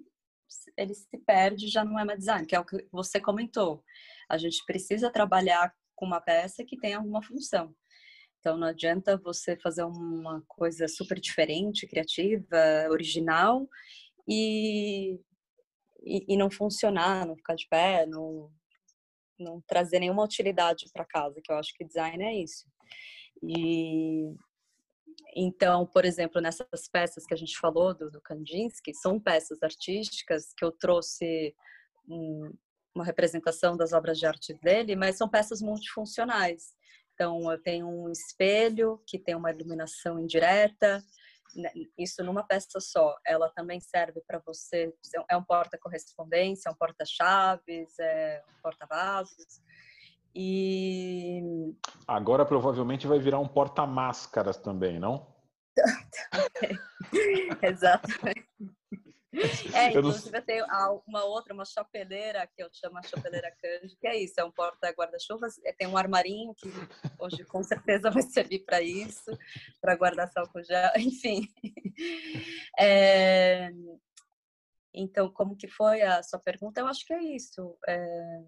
ele 0.77 0.93
se 0.93 1.17
perde, 1.25 1.67
já 1.67 1.83
não 1.83 1.99
é 1.99 2.03
mais 2.03 2.19
design, 2.19 2.45
que 2.45 2.55
é 2.55 2.59
o 2.59 2.65
que 2.65 2.87
você 2.91 3.19
comentou. 3.19 3.83
A 4.29 4.37
gente 4.37 4.63
precisa 4.65 5.11
trabalhar 5.11 5.73
com 5.95 6.05
uma 6.05 6.19
peça 6.19 6.63
que 6.63 6.77
tem 6.77 6.93
alguma 6.93 7.21
função. 7.21 7.73
Então 8.39 8.57
não 8.57 8.67
adianta 8.67 9.17
você 9.17 9.57
fazer 9.57 9.83
uma 9.83 10.43
coisa 10.47 10.87
super 10.87 11.19
diferente, 11.19 11.87
criativa, 11.87 12.87
original 12.91 13.67
e, 14.27 15.19
e, 16.05 16.25
e 16.27 16.37
não 16.37 16.49
funcionar, 16.49 17.25
não 17.25 17.35
ficar 17.35 17.55
de 17.55 17.67
pé, 17.67 18.05
não, 18.05 18.51
não 19.39 19.61
trazer 19.67 19.99
nenhuma 19.99 20.23
utilidade 20.23 20.85
para 20.93 21.05
casa, 21.05 21.41
que 21.43 21.51
eu 21.51 21.57
acho 21.57 21.73
que 21.73 21.85
design 21.85 22.23
é 22.23 22.35
isso. 22.35 22.65
E 23.43 24.33
então, 25.35 25.85
por 25.85 26.05
exemplo, 26.05 26.41
nessas 26.41 26.87
peças 26.91 27.25
que 27.25 27.33
a 27.33 27.37
gente 27.37 27.57
falou 27.57 27.93
do, 27.93 28.09
do 28.09 28.21
Kandinsky, 28.21 28.93
são 28.93 29.19
peças 29.19 29.61
artísticas 29.61 30.53
que 30.55 30.63
eu 30.63 30.71
trouxe 30.71 31.53
um, 32.07 32.53
uma 32.93 33.03
representação 33.03 33.75
das 33.75 33.91
obras 33.91 34.17
de 34.17 34.25
arte 34.25 34.53
dele, 34.53 34.95
mas 34.95 35.17
são 35.17 35.27
peças 35.27 35.61
multifuncionais. 35.61 36.73
Então, 37.13 37.51
eu 37.51 37.61
tenho 37.61 37.87
um 37.87 38.09
espelho 38.09 39.01
que 39.05 39.19
tem 39.19 39.35
uma 39.35 39.51
iluminação 39.51 40.19
indireta, 40.19 41.03
isso 41.97 42.23
numa 42.23 42.43
peça 42.43 42.79
só. 42.79 43.15
Ela 43.25 43.49
também 43.49 43.79
serve 43.79 44.21
para 44.27 44.39
você, 44.45 44.93
é 45.29 45.37
um 45.37 45.43
porta-correspondência, 45.43 46.69
é 46.69 46.71
um 46.71 46.75
porta-chaves, 46.75 47.97
é 47.99 48.43
um 48.49 48.61
porta-vasos. 48.61 49.61
E 50.35 51.73
agora 52.05 52.45
provavelmente 52.45 53.07
vai 53.07 53.19
virar 53.19 53.39
um 53.39 53.47
porta-máscaras 53.47 54.57
também, 54.57 54.99
não? 54.99 55.33
Exatamente. 57.63 58.74
É, 59.73 59.89
inclusive 59.89 60.31
não... 60.31 60.39
eu 60.39 60.45
tenho 60.45 60.65
uma 61.07 61.23
outra, 61.25 61.53
uma 61.53 61.65
chapeleira, 61.65 62.47
que 62.47 62.61
eu 62.61 62.69
chamo 62.71 62.97
a 62.97 63.03
chapeleira 63.03 63.51
Kanji, 63.61 63.95
que 63.97 64.07
é 64.07 64.17
isso, 64.17 64.39
é 64.39 64.43
um 64.43 64.51
porta-guarda-chuvas, 64.51 65.59
é, 65.63 65.73
tem 65.73 65.87
um 65.87 65.97
armarinho 65.97 66.53
que 66.55 66.69
hoje 67.19 67.43
com 67.45 67.63
certeza 67.63 68.09
vai 68.11 68.23
servir 68.23 68.59
para 68.59 68.81
isso, 68.81 69.37
para 69.81 69.95
guardar 69.95 70.31
álcool 70.35 70.63
gel, 70.63 70.91
enfim. 70.97 71.47
É... 72.79 73.71
Então, 74.93 75.29
como 75.29 75.57
que 75.57 75.67
foi 75.67 76.01
a 76.01 76.23
sua 76.23 76.39
pergunta? 76.39 76.79
Eu 76.79 76.87
acho 76.87 77.05
que 77.05 77.13
é 77.13 77.21
isso. 77.21 77.77
É 77.87 78.43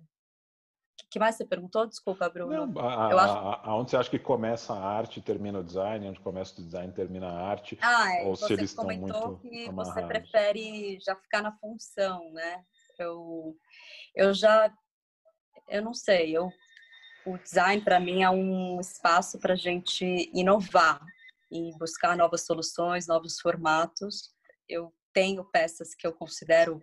que 1.17 1.19
mais 1.19 1.35
você 1.35 1.45
perguntou? 1.45 1.87
Desculpa, 1.87 2.29
Bruno. 2.29 2.67
Não, 2.67 2.81
a, 2.81 3.11
eu 3.11 3.19
acho... 3.19 3.83
você 3.83 3.97
acha 3.97 4.09
que 4.09 4.19
começa 4.19 4.73
a 4.73 4.79
arte 4.79 5.19
e 5.19 5.23
termina 5.23 5.59
o 5.59 5.63
design? 5.63 6.07
Onde 6.07 6.19
começa 6.19 6.59
o 6.59 6.63
design 6.63 6.89
e 6.89 6.95
termina 6.95 7.27
a 7.27 7.49
arte? 7.49 7.77
Ah, 7.81 8.15
é. 8.15 8.23
Ou 8.23 8.35
você 8.35 8.47
se 8.47 8.53
eles 8.53 8.73
comentou 8.73 9.07
estão 9.07 9.29
muito 9.29 9.41
que 9.41 9.67
amarrados. 9.67 9.93
você 9.93 10.07
prefere 10.07 10.99
já 10.99 11.15
ficar 11.15 11.41
na 11.41 11.51
função, 11.57 12.31
né? 12.31 12.63
Eu, 12.99 13.57
eu 14.15 14.33
já, 14.33 14.71
eu 15.69 15.83
não 15.83 15.93
sei, 15.93 16.35
eu, 16.35 16.51
o 17.25 17.37
design 17.37 17.83
para 17.83 17.99
mim 17.99 18.23
é 18.23 18.29
um 18.29 18.79
espaço 18.79 19.39
para 19.39 19.53
a 19.53 19.57
gente 19.57 20.05
inovar 20.33 21.03
e 21.51 21.71
buscar 21.77 22.15
novas 22.15 22.45
soluções, 22.45 23.07
novos 23.07 23.39
formatos. 23.39 24.31
Eu 24.69 24.93
tenho 25.13 25.43
peças 25.45 25.95
que 25.95 26.05
eu 26.05 26.13
considero 26.13 26.81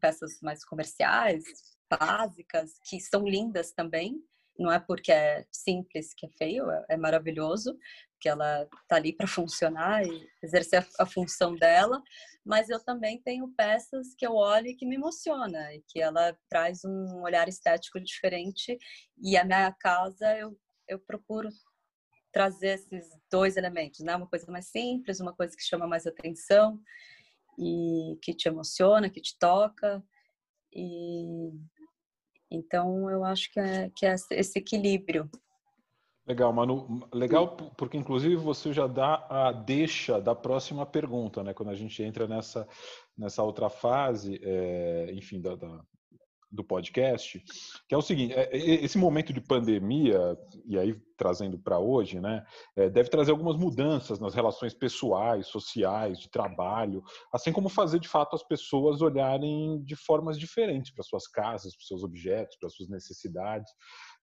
peças 0.00 0.38
mais 0.42 0.64
comerciais, 0.64 1.44
básicas, 1.90 2.78
que 2.84 3.00
são 3.00 3.26
lindas 3.26 3.72
também. 3.72 4.22
Não 4.58 4.70
é 4.70 4.78
porque 4.78 5.10
é 5.10 5.44
simples 5.50 6.14
que 6.14 6.26
é 6.26 6.30
feio, 6.38 6.70
é, 6.70 6.84
é 6.90 6.96
maravilhoso, 6.96 7.76
que 8.20 8.28
ela 8.28 8.68
tá 8.88 8.96
ali 8.96 9.12
para 9.12 9.26
funcionar 9.26 10.06
e 10.06 10.28
exercer 10.42 10.86
a, 10.98 11.06
função 11.06 11.56
dela. 11.56 12.00
Mas 12.44 12.68
eu 12.70 12.78
também 12.84 13.20
tenho 13.22 13.52
peças 13.56 14.14
que 14.16 14.26
eu 14.26 14.34
olho 14.34 14.68
e 14.68 14.76
que 14.76 14.86
me 14.86 14.94
emociona 14.94 15.74
e 15.74 15.82
que 15.88 16.00
ela 16.00 16.36
traz 16.48 16.84
um 16.84 17.22
olhar 17.22 17.48
estético 17.48 17.98
diferente. 18.00 18.78
E 19.20 19.36
a 19.36 19.44
minha 19.44 19.72
casa 19.72 20.36
eu 20.38 20.56
eu 20.88 20.98
procuro 20.98 21.48
trazer 22.32 22.74
esses 22.74 23.08
dois 23.30 23.56
elementos, 23.56 24.00
né? 24.00 24.14
Uma 24.16 24.26
coisa 24.26 24.50
mais 24.50 24.66
simples, 24.66 25.20
uma 25.20 25.34
coisa 25.34 25.56
que 25.56 25.62
chama 25.62 25.86
mais 25.86 26.06
atenção 26.06 26.80
e 27.58 28.18
que 28.22 28.34
te 28.34 28.48
emociona, 28.48 29.10
que 29.10 29.20
te 29.20 29.38
toca. 29.38 30.02
E 30.72 31.52
então, 32.54 33.10
eu 33.10 33.24
acho 33.24 33.52
que 33.52 33.60
é, 33.60 33.90
que 33.94 34.06
é 34.06 34.14
esse 34.14 34.58
equilíbrio. 34.58 35.28
Legal, 36.26 36.52
Manu. 36.52 37.06
Legal 37.12 37.56
porque, 37.76 37.98
inclusive, 37.98 38.36
você 38.36 38.72
já 38.72 38.86
dá 38.86 39.26
a 39.28 39.52
deixa 39.52 40.20
da 40.20 40.34
próxima 40.34 40.86
pergunta, 40.86 41.42
né? 41.42 41.52
Quando 41.52 41.68
a 41.68 41.74
gente 41.74 42.02
entra 42.02 42.26
nessa, 42.26 42.66
nessa 43.16 43.42
outra 43.42 43.68
fase, 43.68 44.40
é, 44.42 45.10
enfim, 45.12 45.40
da, 45.40 45.54
da, 45.54 45.84
do 46.54 46.64
podcast, 46.64 47.42
que 47.88 47.94
é 47.94 47.98
o 47.98 48.02
seguinte: 48.02 48.32
é, 48.34 48.50
é, 48.52 48.84
esse 48.84 48.96
momento 48.96 49.32
de 49.32 49.40
pandemia, 49.40 50.38
e 50.64 50.78
aí 50.78 50.94
trazendo 51.16 51.58
para 51.58 51.78
hoje, 51.78 52.20
né, 52.20 52.44
é, 52.76 52.88
deve 52.88 53.08
trazer 53.08 53.30
algumas 53.30 53.56
mudanças 53.56 54.18
nas 54.18 54.34
relações 54.34 54.74
pessoais, 54.74 55.46
sociais, 55.46 56.18
de 56.18 56.30
trabalho, 56.30 57.02
assim 57.32 57.52
como 57.52 57.68
fazer 57.68 57.98
de 57.98 58.08
fato 58.08 58.34
as 58.34 58.42
pessoas 58.42 59.00
olharem 59.00 59.82
de 59.84 59.96
formas 59.96 60.38
diferentes 60.38 60.92
para 60.92 61.04
suas 61.04 61.26
casas, 61.26 61.76
para 61.76 61.86
seus 61.86 62.02
objetos, 62.02 62.56
para 62.58 62.68
suas 62.68 62.88
necessidades, 62.88 63.70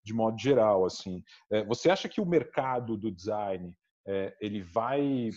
de 0.04 0.14
modo 0.14 0.38
geral. 0.40 0.86
Assim, 0.86 1.24
você 1.68 1.90
acha 1.90 2.10
que 2.10 2.20
o 2.20 2.26
mercado 2.26 2.98
do 2.98 3.12
design 3.12 3.74
ele 4.42 4.62
vai 4.62 5.30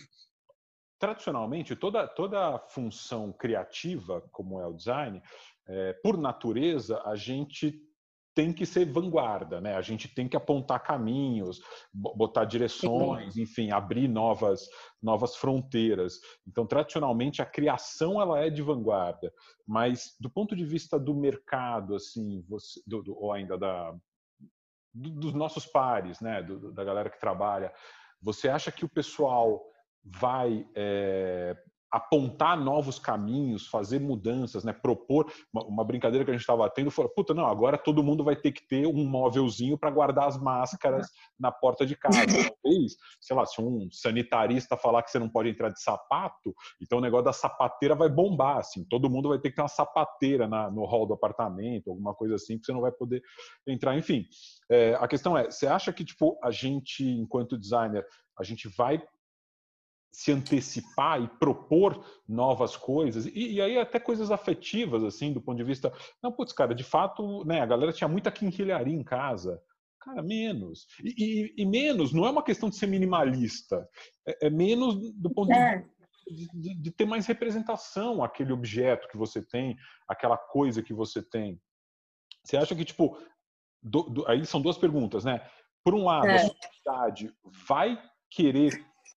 tradicionalmente 0.99 1.75
toda 1.75 2.07
toda 2.07 2.59
função 2.69 3.31
criativa 3.31 4.21
como 4.31 4.59
é 4.59 4.67
o 4.67 4.73
design 4.73 5.21
é, 5.67 5.93
por 5.93 6.17
natureza, 6.17 7.01
a 7.05 7.15
gente 7.15 7.81
tem 8.35 8.51
que 8.51 8.65
ser 8.65 8.85
vanguarda, 8.91 9.61
né? 9.61 9.75
A 9.75 9.81
gente 9.81 10.13
tem 10.13 10.27
que 10.27 10.35
apontar 10.35 10.83
caminhos, 10.83 11.61
botar 11.93 12.43
direções, 12.43 13.37
enfim, 13.37 13.71
abrir 13.71 14.09
novas 14.09 14.67
novas 15.01 15.37
fronteiras. 15.37 16.19
Então, 16.45 16.67
tradicionalmente, 16.67 17.41
a 17.41 17.45
criação 17.45 18.21
ela 18.21 18.41
é 18.41 18.49
de 18.49 18.61
vanguarda, 18.61 19.33
mas 19.65 20.15
do 20.19 20.29
ponto 20.29 20.53
de 20.53 20.65
vista 20.65 20.99
do 20.99 21.15
mercado, 21.15 21.95
assim, 21.95 22.43
você, 22.49 22.81
do, 22.85 23.01
do, 23.01 23.17
ou 23.17 23.31
ainda 23.31 23.57
da 23.57 23.95
do, 24.93 25.09
dos 25.11 25.33
nossos 25.33 25.65
pares, 25.65 26.19
né? 26.19 26.43
Da 26.73 26.83
galera 26.83 27.09
que 27.09 27.19
trabalha, 27.19 27.73
você 28.21 28.49
acha 28.49 28.69
que 28.69 28.83
o 28.83 28.89
pessoal 28.89 29.63
vai 30.03 30.67
é, 30.75 31.55
apontar 31.95 32.59
novos 32.59 32.99
caminhos, 32.99 33.67
fazer 33.67 33.99
mudanças, 33.99 34.65
né? 34.65 34.73
propor 34.73 35.31
uma, 35.53 35.63
uma 35.63 35.83
brincadeira 35.85 36.25
que 36.25 36.31
a 36.31 36.33
gente 36.33 36.41
estava 36.41 36.69
tendo, 36.69 36.91
foi, 36.91 37.07
puta, 37.07 37.33
não, 37.33 37.45
agora 37.45 37.77
todo 37.77 38.03
mundo 38.03 38.21
vai 38.21 38.35
ter 38.35 38.51
que 38.51 38.67
ter 38.67 38.85
um 38.85 39.05
móvelzinho 39.05 39.77
para 39.77 39.89
guardar 39.89 40.27
as 40.27 40.37
máscaras 40.37 41.07
na 41.39 41.53
porta 41.53 41.85
de 41.85 41.95
casa. 41.95 42.17
Talvez, 42.61 42.97
sei 43.21 43.33
lá, 43.33 43.45
se 43.45 43.61
um 43.61 43.87
sanitarista 43.89 44.75
falar 44.75 45.03
que 45.03 45.11
você 45.11 45.19
não 45.19 45.29
pode 45.29 45.47
entrar 45.47 45.69
de 45.69 45.81
sapato, 45.81 46.53
então 46.81 46.97
o 46.97 47.01
negócio 47.01 47.25
da 47.25 47.33
sapateira 47.33 47.95
vai 47.95 48.09
bombar, 48.09 48.57
assim, 48.57 48.83
todo 48.89 49.09
mundo 49.09 49.29
vai 49.29 49.39
ter 49.39 49.51
que 49.51 49.55
ter 49.55 49.61
uma 49.61 49.69
sapateira 49.69 50.49
na, 50.49 50.69
no 50.69 50.83
hall 50.83 51.07
do 51.07 51.13
apartamento, 51.13 51.89
alguma 51.89 52.13
coisa 52.13 52.35
assim, 52.35 52.59
que 52.59 52.65
você 52.65 52.73
não 52.73 52.81
vai 52.81 52.91
poder 52.91 53.21
entrar. 53.65 53.97
Enfim, 53.97 54.25
é, 54.69 54.95
a 54.95 55.07
questão 55.07 55.37
é, 55.37 55.49
você 55.49 55.65
acha 55.65 55.93
que 55.93 56.03
tipo 56.03 56.37
a 56.43 56.51
gente, 56.51 57.05
enquanto 57.05 57.57
designer, 57.57 58.05
a 58.37 58.43
gente 58.43 58.67
vai 58.67 59.01
se 60.15 60.31
antecipar 60.31 61.21
e 61.21 61.27
propor 61.27 62.01
novas 62.25 62.77
coisas 62.77 63.25
e, 63.25 63.55
e, 63.55 63.61
aí 63.61 63.77
até 63.77 63.99
coisas 63.99 64.31
afetivas 64.31 65.03
assim 65.03 65.33
do 65.33 65.41
ponto 65.41 65.57
de 65.57 65.63
vista 65.65 65.91
não 66.23 66.31
putz 66.31 66.53
cara 66.53 66.73
de 66.73 66.85
fato 66.85 67.43
né 67.43 67.59
a 67.59 67.65
galera 67.65 67.91
tinha 67.91 68.07
muita 68.07 68.31
quinquilharia 68.31 68.95
em 68.95 69.03
casa 69.03 69.61
cara 69.99 70.23
menos 70.23 70.87
e, 71.03 71.13
e, 71.17 71.53
e 71.57 71.65
menos 71.65 72.13
não 72.13 72.25
é 72.25 72.31
uma 72.31 72.43
questão 72.43 72.69
de 72.69 72.77
ser 72.77 72.87
minimalista 72.87 73.85
é, 74.25 74.47
é 74.47 74.49
menos 74.49 74.95
do 75.15 75.29
ponto 75.29 75.51
é. 75.51 75.85
de, 76.25 76.47
de, 76.53 76.75
de, 76.75 76.91
ter 76.91 77.05
mais 77.05 77.27
representação 77.27 78.23
aquele 78.23 78.53
objeto 78.53 79.09
que 79.09 79.17
você 79.17 79.41
tem 79.41 79.75
aquela 80.07 80.37
coisa 80.37 80.81
que 80.81 80.93
você 80.93 81.21
tem 81.21 81.59
você 82.41 82.55
acha 82.55 82.73
que 82.73 82.85
tipo 82.85 83.19
do, 83.83 84.03
do, 84.03 84.27
aí 84.29 84.45
são 84.45 84.61
duas 84.61 84.77
perguntas 84.77 85.25
né 85.25 85.45
por 85.83 85.93
um 85.93 86.05
lado 86.05 86.27
é. 86.27 86.35
a 86.37 86.39
sociedade 86.39 87.33
vai 87.67 88.01
querer 88.31 88.71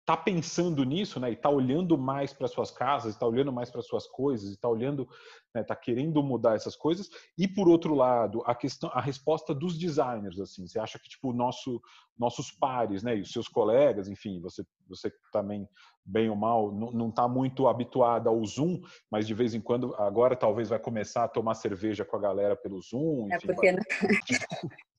está 0.06 0.16
pensando 0.16 0.84
nisso, 0.84 1.18
né, 1.18 1.30
e 1.30 1.32
está 1.32 1.50
olhando 1.50 1.98
mais 1.98 2.32
para 2.32 2.46
suas 2.46 2.70
casas, 2.70 3.12
está 3.12 3.26
olhando 3.26 3.52
mais 3.52 3.72
para 3.72 3.82
suas 3.82 4.06
coisas, 4.06 4.50
está 4.50 4.68
olhando, 4.68 5.02
está 5.02 5.58
né, 5.58 5.64
tá 5.64 5.74
querendo 5.74 6.22
mudar 6.22 6.54
essas 6.54 6.76
coisas. 6.76 7.10
E 7.36 7.48
por 7.48 7.68
outro 7.68 7.92
lado, 7.92 8.40
a 8.46 8.54
questão, 8.54 8.88
a 8.94 9.00
resposta 9.00 9.52
dos 9.52 9.76
designers, 9.76 10.38
assim, 10.38 10.64
você 10.64 10.78
acha 10.78 10.96
que 10.96 11.08
tipo 11.08 11.32
nosso, 11.32 11.82
nossos 12.16 12.52
pares, 12.52 13.02
né, 13.02 13.16
e 13.16 13.22
os 13.22 13.32
seus 13.32 13.48
colegas, 13.48 14.06
enfim, 14.06 14.40
você, 14.40 14.64
você 14.88 15.12
também 15.32 15.68
bem 16.04 16.30
ou 16.30 16.36
mal 16.36 16.70
não 16.70 17.08
está 17.08 17.26
muito 17.26 17.66
habituado 17.66 18.28
ao 18.28 18.44
Zoom, 18.46 18.80
mas 19.10 19.26
de 19.26 19.34
vez 19.34 19.54
em 19.54 19.60
quando 19.60 19.92
agora 19.96 20.36
talvez 20.36 20.68
vai 20.68 20.78
começar 20.78 21.24
a 21.24 21.28
tomar 21.28 21.54
cerveja 21.54 22.04
com 22.04 22.16
a 22.16 22.20
galera 22.20 22.54
pelo 22.54 22.80
Zoom. 22.80 23.26
É, 23.32 23.36
enfim, 23.38 23.48
é 23.48 23.52
porque 23.52 23.72
vai... 23.72 23.82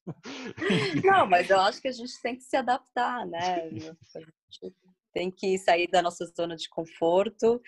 não, 1.01 1.25
mas 1.27 1.49
eu 1.49 1.61
acho 1.61 1.81
que 1.81 1.87
a 1.87 1.93
gente 1.93 2.21
tem 2.21 2.35
que 2.35 2.43
se 2.43 2.57
adaptar, 2.57 3.25
né? 3.25 3.69
tem 5.17 5.31
que 5.31 5.57
sair 5.57 5.87
da 5.87 5.99
nossa 5.99 6.25
zona 6.27 6.55
de 6.55 6.69
conforto 6.69 7.59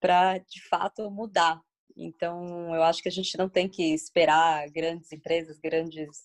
para, 0.00 0.38
de 0.38 0.62
fato, 0.68 1.10
mudar. 1.10 1.60
Então, 1.96 2.72
eu 2.72 2.82
acho 2.84 3.02
que 3.02 3.08
a 3.08 3.12
gente 3.12 3.36
não 3.36 3.48
tem 3.48 3.68
que 3.68 3.92
esperar 3.92 4.70
grandes 4.70 5.10
empresas, 5.10 5.58
grandes. 5.58 6.24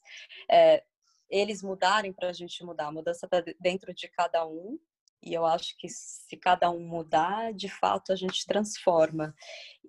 É, 0.49 0.83
eles 1.31 1.63
mudarem 1.63 2.13
para 2.13 2.29
a 2.29 2.33
gente 2.33 2.63
mudar. 2.63 2.87
A 2.87 2.91
mudança 2.91 3.25
está 3.25 3.43
dentro 3.59 3.91
de 3.91 4.07
cada 4.07 4.45
um. 4.45 4.77
E 5.23 5.33
eu 5.33 5.47
acho 5.47 5.75
que 5.79 5.89
se 5.89 6.37
cada 6.37 6.69
um 6.69 6.79
mudar, 6.79 7.51
de 7.51 7.67
fato 7.67 8.13
a 8.13 8.15
gente 8.15 8.45
transforma. 8.45 9.33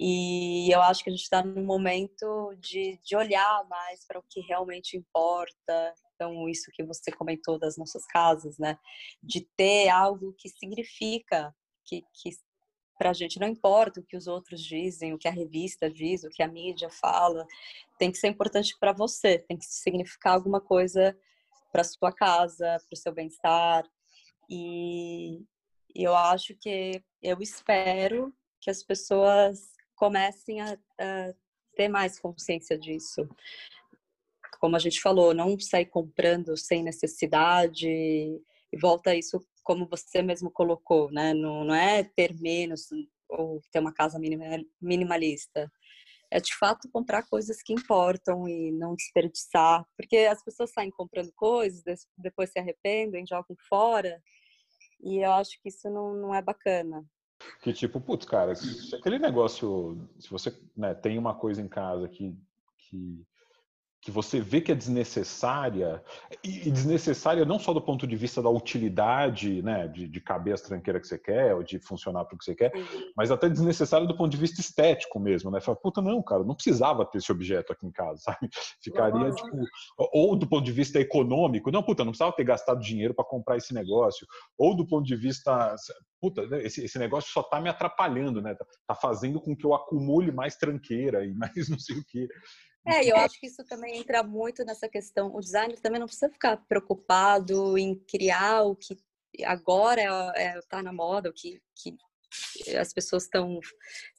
E 0.01 0.73
eu 0.75 0.81
acho 0.81 1.05
que 1.05 1.11
a 1.11 1.13
gente 1.13 1.23
está 1.23 1.43
num 1.45 1.67
momento 1.67 2.55
de, 2.59 2.99
de 3.05 3.15
olhar 3.15 3.63
mais 3.69 4.07
para 4.07 4.19
o 4.19 4.25
que 4.27 4.41
realmente 4.41 4.97
importa. 4.97 5.95
Então, 6.19 6.49
isso 6.49 6.73
que 6.73 6.83
você 6.83 7.13
comentou 7.13 7.61
das 7.61 7.77
nossas 7.77 8.05
casas, 8.05 8.59
né? 8.59 8.77
De 9.23 9.47
ter 9.57 9.89
algo 9.89 10.35
que 10.37 10.49
significa, 10.49 11.55
que, 11.85 12.03
que 12.13 12.31
para 12.99 13.11
a 13.11 13.13
gente 13.13 13.39
não 13.39 13.47
importa 13.47 14.01
o 14.01 14.03
que 14.03 14.17
os 14.17 14.27
outros 14.27 14.61
dizem, 14.61 15.15
o 15.15 15.19
que 15.19 15.29
a 15.29 15.33
revista 15.33 15.89
diz, 15.89 16.25
o 16.25 16.29
que 16.29 16.43
a 16.43 16.49
mídia 16.49 16.91
fala, 16.91 17.47
tem 18.01 18.11
que 18.11 18.19
ser 18.19 18.27
importante 18.27 18.77
para 18.81 18.93
você, 18.93 19.39
tem 19.39 19.57
que 19.57 19.65
significar 19.65 20.35
alguma 20.35 20.61
coisa 20.61 21.17
para 21.71 21.85
sua 21.85 22.13
casa, 22.13 22.65
para 22.65 22.95
o 22.95 22.97
seu 22.97 23.13
bem-estar. 23.13 23.85
E, 24.51 25.41
eu 25.95 26.17
acho 26.17 26.57
que 26.57 27.01
eu 27.23 27.41
espero 27.41 28.35
que 28.61 28.71
as 28.71 28.83
pessoas 28.83 29.73
comecem 29.95 30.61
a, 30.61 30.77
a 30.99 31.35
ter 31.77 31.89
mais 31.89 32.19
consciência 32.19 32.77
disso. 32.77 33.29
Como 34.59 34.77
a 34.77 34.79
gente 34.79 35.01
falou, 35.01 35.33
não 35.33 35.59
sair 35.59 35.87
comprando 35.87 36.57
sem 36.57 36.83
necessidade 36.83 37.89
e 37.89 38.79
volta 38.81 39.15
isso 39.15 39.41
como 39.63 39.87
você 39.87 40.23
mesmo 40.23 40.51
colocou, 40.51 41.11
né? 41.11 41.35
Não, 41.35 41.65
não 41.65 41.75
é 41.75 42.03
ter 42.03 42.35
menos 42.41 42.89
ou 43.29 43.61
ter 43.71 43.79
uma 43.81 43.93
casa 43.93 44.19
minimalista. 44.81 45.71
É 46.31 46.41
de 46.41 46.55
fato 46.55 46.91
comprar 46.91 47.27
coisas 47.27 47.63
que 47.63 47.73
importam 47.73 48.47
e 48.49 48.71
não 48.73 48.95
desperdiçar, 48.95 49.87
porque 49.97 50.19
as 50.19 50.43
pessoas 50.43 50.73
saem 50.73 50.91
comprando 50.91 51.33
coisas, 51.35 52.07
depois 52.17 52.51
se 52.51 52.59
arrependem, 52.59 53.27
jogam 53.27 53.57
fora, 53.69 54.23
e 55.01 55.25
eu 55.25 55.33
acho 55.33 55.61
que 55.63 55.69
isso 55.69 55.89
não, 55.89 56.15
não 56.15 56.35
é 56.35 56.43
bacana. 56.43 57.05
Que 57.63 57.73
tipo, 57.73 58.01
putz, 58.01 58.27
cara, 58.27 58.53
aquele 58.95 59.19
negócio, 59.19 60.09
se 60.19 60.29
você 60.29 60.55
né, 60.77 60.95
tem 60.95 61.19
uma 61.19 61.35
coisa 61.35 61.63
em 61.63 61.69
casa 61.69 62.09
que, 62.09 62.37
que 62.77 63.25
que 64.01 64.11
você 64.11 64.41
vê 64.41 64.61
que 64.61 64.71
é 64.71 64.75
desnecessária, 64.75 66.03
e 66.45 66.71
desnecessária 66.71 67.45
não 67.45 67.59
só 67.59 67.73
do 67.73 67.81
ponto 67.81 68.07
de 68.07 68.15
vista 68.17 68.41
da 68.41 68.49
utilidade, 68.49 69.61
né, 69.63 69.89
de, 69.89 70.07
de 70.07 70.21
caber 70.21 70.55
as 70.55 70.61
tranqueiras 70.61 71.03
que 71.03 71.09
você 71.09 71.19
quer, 71.19 71.55
ou 71.55 71.65
de 71.65 71.81
funcionar 71.81 72.25
para 72.25 72.37
o 72.37 72.39
que 72.39 72.45
você 72.45 72.55
quer, 72.55 72.73
mas 73.17 73.31
até 73.31 73.49
desnecessária 73.49 74.07
do 74.07 74.17
ponto 74.17 74.31
de 74.31 74.37
vista 74.37 74.61
estético 74.61 75.19
mesmo, 75.19 75.51
né? 75.51 75.61
Fala, 75.61 75.77
puta, 75.77 76.01
não, 76.01 76.23
cara, 76.23 76.45
não 76.45 76.55
precisava 76.55 77.05
ter 77.05 77.19
esse 77.19 77.33
objeto 77.33 77.73
aqui 77.73 77.87
em 77.87 77.91
casa, 77.91 78.21
sabe? 78.23 78.49
Ficaria, 78.81 79.33
tipo, 79.33 79.57
ou 79.97 80.37
do 80.37 80.49
ponto 80.49 80.65
de 80.65 80.73
vista 80.73 81.01
econômico, 81.01 81.71
não, 81.71 81.83
puta, 81.83 82.05
não 82.05 82.13
precisava 82.13 82.35
ter 82.35 82.45
gastado 82.45 82.81
dinheiro 82.81 83.15
para 83.15 83.25
comprar 83.25 83.57
esse 83.57 83.75
negócio, 83.75 84.27
ou 84.57 84.77
do 84.77 84.87
ponto 84.87 85.05
de 85.05 85.17
vista, 85.17 85.75
puta, 86.21 86.47
né, 86.47 86.63
esse, 86.63 86.85
esse 86.85 86.99
negócio 86.99 87.33
só 87.33 87.43
tá 87.43 87.61
me 87.61 87.69
atrapalhando, 87.69 88.41
né? 88.41 88.55
Tá, 88.55 88.65
tá 88.87 88.95
fazendo 88.95 89.41
com 89.41 89.57
que 89.57 89.67
eu 89.67 89.75
acumule 89.75 90.31
mais 90.31 90.57
tranqueira 90.57 91.25
e 91.25 91.35
mais 91.35 91.69
não 91.69 91.79
sei 91.79 91.97
o 91.97 92.05
quê. 92.07 92.29
É, 92.89 93.05
eu 93.05 93.17
acho 93.17 93.39
que 93.39 93.47
isso 93.47 93.63
também 93.65 93.99
entra 93.99 94.23
muito 94.23 94.65
nessa 94.65 94.89
questão. 94.89 95.35
O 95.35 95.41
designer 95.41 95.79
também 95.79 96.01
não 96.01 96.07
precisa 96.07 96.31
ficar 96.31 96.57
preocupado 96.57 97.77
em 97.77 97.95
criar 97.95 98.63
o 98.63 98.75
que 98.75 98.97
agora 99.45 100.01
está 100.01 100.33
é, 100.37 100.45
é, 100.47 100.61
tá 100.63 100.83
na 100.83 100.93
moda, 100.93 101.29
o 101.29 101.33
que, 101.33 101.61
que 101.75 101.97
as 102.79 102.93
pessoas 102.93 103.25
estão 103.25 103.61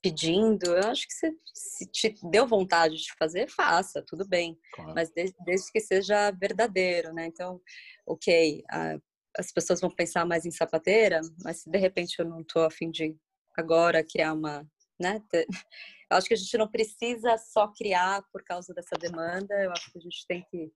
pedindo. 0.01 0.75
Eu 0.75 0.89
acho 0.89 1.07
que 1.07 1.13
se, 1.13 1.35
se, 1.53 1.85
te 1.87 2.15
deu 2.29 2.47
vontade 2.47 2.95
de 2.95 3.13
fazer, 3.17 3.49
faça, 3.49 4.03
tudo 4.05 4.27
bem. 4.27 4.57
Claro. 4.73 4.93
Mas 4.95 5.09
desde, 5.11 5.35
desde, 5.43 5.71
que 5.71 5.79
seja 5.79 6.31
verdadeiro, 6.31 7.13
né? 7.13 7.25
Então, 7.25 7.59
ok, 8.05 8.63
a, 8.69 8.97
as 9.37 9.51
pessoas 9.51 9.81
vão 9.81 9.89
pensar 9.89 10.25
mais 10.25 10.45
em 10.45 10.51
sapateira, 10.51 11.21
mas 11.43 11.61
se 11.61 11.69
de 11.69 11.77
repente 11.77 12.19
eu 12.19 12.25
não 12.25 12.41
estou 12.41 12.63
afim 12.63 12.89
de 12.89 13.15
agora 13.57 14.03
criar 14.03 14.33
uma, 14.33 14.65
né? 14.99 15.21
Eu 16.11 16.17
acho 16.17 16.27
que 16.27 16.33
a 16.33 16.37
gente 16.37 16.57
não 16.57 16.67
precisa 16.67 17.37
só 17.37 17.67
criar 17.67 18.23
por 18.31 18.43
causa 18.43 18.73
dessa 18.73 18.95
demanda, 18.99 19.53
eu 19.63 19.71
acho 19.71 19.91
que 19.91 19.99
a 19.99 20.01
gente 20.01 20.25
tem 20.27 20.43
que 20.49 20.71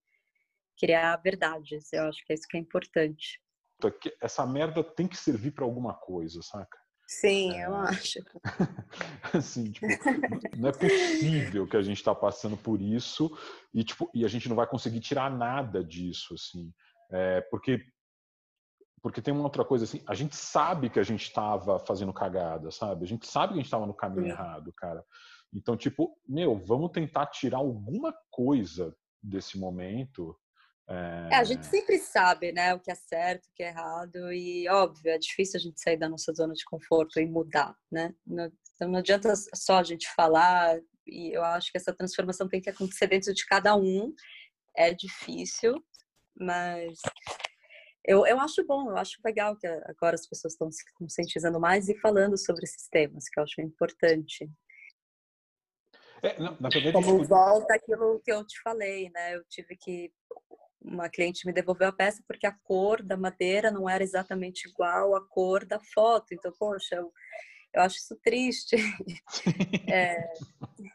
criar 0.78 1.16
verdades. 1.18 1.92
Eu 1.92 2.04
acho 2.04 2.24
que 2.24 2.34
é 2.34 2.36
isso 2.36 2.48
que 2.48 2.56
é 2.56 2.60
importante. 2.60 3.42
Essa 4.22 4.46
merda 4.46 4.84
tem 4.84 5.08
que 5.08 5.18
servir 5.18 5.50
para 5.50 5.66
alguma 5.66 5.96
coisa, 5.96 6.40
saca? 6.44 6.78
Sim, 7.08 7.52
é... 7.54 7.66
eu 7.66 7.76
acho. 7.76 8.20
assim, 9.34 9.72
tipo, 9.72 9.88
não 10.58 10.70
é 10.70 10.72
possível 10.72 11.68
que 11.68 11.78
a 11.78 11.82
gente 11.82 11.98
está 11.98 12.14
passando 12.14 12.56
por 12.56 12.82
isso 12.82 13.36
e 13.74 13.84
tipo 13.84 14.10
e 14.14 14.24
a 14.24 14.28
gente 14.28 14.48
não 14.48 14.56
vai 14.56 14.68
conseguir 14.68 15.00
tirar 15.00 15.30
nada 15.30 15.84
disso, 15.84 16.34
assim, 16.34 16.72
é, 17.12 17.42
porque 17.42 17.84
porque 19.04 19.22
tem 19.22 19.34
uma 19.34 19.44
outra 19.44 19.66
coisa 19.66 19.84
assim, 19.84 20.02
a 20.08 20.16
gente 20.16 20.34
sabe 20.34 20.90
que 20.90 20.98
a 20.98 21.04
gente 21.04 21.24
estava 21.24 21.78
fazendo 21.78 22.14
cagada, 22.14 22.72
sabe? 22.72 23.04
A 23.04 23.08
gente 23.08 23.28
sabe 23.28 23.50
que 23.50 23.54
a 23.56 23.58
gente 23.58 23.66
estava 23.66 23.86
no 23.86 23.94
caminho 23.94 24.28
Sim. 24.28 24.32
errado, 24.32 24.72
cara. 24.78 25.04
Então, 25.54 25.76
tipo, 25.76 26.18
meu, 26.26 26.58
vamos 26.58 26.90
tentar 26.92 27.26
tirar 27.28 27.58
alguma 27.58 28.16
coisa 28.32 28.96
desse 29.22 29.60
momento. 29.60 30.34
É... 30.88 31.28
É, 31.34 31.36
a 31.36 31.44
gente 31.44 31.66
sempre 31.66 31.98
sabe, 31.98 32.54
né, 32.54 32.74
o 32.74 32.80
que 32.80 32.90
é 32.90 32.96
certo, 32.96 33.46
o 33.46 33.54
que 33.54 33.64
é 33.64 33.68
errado, 33.68 34.32
e 34.32 34.70
óbvio, 34.70 35.12
é 35.12 35.18
difícil 35.18 35.58
a 35.58 35.62
gente 35.62 35.82
sair 35.82 35.98
da 35.98 36.08
nossa 36.08 36.32
zona 36.34 36.54
de 36.54 36.64
conforto 36.64 37.20
e 37.20 37.26
mudar, 37.26 37.76
né? 37.92 38.16
Então 38.26 38.88
não 38.90 39.00
adianta 39.00 39.34
só 39.54 39.80
a 39.80 39.84
gente 39.84 40.08
falar, 40.16 40.80
e 41.06 41.36
eu 41.36 41.44
acho 41.44 41.72
que 41.74 41.78
essa 41.78 41.94
transformação 41.94 42.48
tem 42.48 42.62
que 42.62 42.70
acontecer 42.70 43.08
dentro 43.08 43.34
de 43.34 43.46
cada 43.46 43.76
um. 43.76 44.14
É 44.76 44.94
difícil, 44.94 45.76
mas 46.36 47.00
eu, 48.06 48.26
eu 48.28 48.40
acho 48.40 48.66
bom, 48.66 48.90
eu 48.90 48.98
acho 48.98 49.20
legal 49.24 49.56
que 49.56 49.68
agora 49.68 50.16
as 50.16 50.28
pessoas 50.28 50.54
estão 50.54 50.72
se 50.72 50.84
conscientizando 50.96 51.60
mais 51.60 51.88
e 51.88 51.98
falando 52.00 52.38
sobre 52.38 52.64
esses 52.64 52.88
temas, 52.90 53.30
que 53.30 53.40
eu 53.40 53.44
acho 53.44 53.62
importante. 53.62 54.50
É, 56.22 56.40
não, 56.40 56.58
na 56.60 56.70
verdade, 56.70 56.94
Como 56.94 57.24
volta 57.26 57.74
aquilo 57.74 58.22
que 58.24 58.32
eu 58.32 58.46
te 58.46 58.62
falei, 58.62 59.10
né? 59.10 59.36
Eu 59.36 59.44
tive 59.50 59.76
que 59.76 60.12
uma 60.82 61.10
cliente 61.10 61.46
me 61.46 61.54
devolveu 61.54 61.88
a 61.88 61.94
peça 61.94 62.24
porque 62.28 62.46
a 62.46 62.58
cor 62.64 63.02
da 63.02 63.16
madeira 63.16 63.72
não 63.72 63.90
era 63.90 64.04
exatamente 64.04 64.68
igual 64.68 65.16
à 65.16 65.28
cor 65.28 65.66
da 65.66 65.80
foto. 65.94 66.34
Então, 66.34 66.52
poxa, 66.58 66.96
eu, 66.96 67.12
eu 67.74 67.82
acho 67.82 67.98
isso 67.98 68.18
triste. 68.22 68.76
é, 69.90 70.18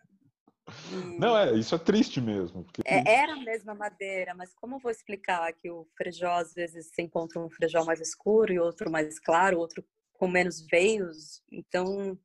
não, 1.19 1.37
é, 1.37 1.55
isso 1.55 1.75
é 1.75 1.79
triste 1.79 2.21
mesmo. 2.21 2.65
Porque... 2.65 2.83
É, 2.85 3.03
era 3.07 3.33
a 3.33 3.41
mesma 3.41 3.75
madeira, 3.75 4.35
mas 4.35 4.55
como 4.55 4.77
eu 4.77 4.79
vou 4.79 4.91
explicar 4.91 5.53
que 5.53 5.71
o 5.71 5.87
frejó, 5.97 6.33
às 6.33 6.55
vezes, 6.55 6.91
se 6.93 7.03
encontra 7.03 7.41
um 7.41 7.49
frejó 7.49 7.85
mais 7.85 8.01
escuro 8.01 8.53
e 8.53 8.59
outro 8.59 8.91
mais 8.91 9.19
claro, 9.19 9.59
outro 9.59 9.85
com 10.15 10.29
menos 10.29 10.61
veios, 10.61 11.43
então 11.51 12.19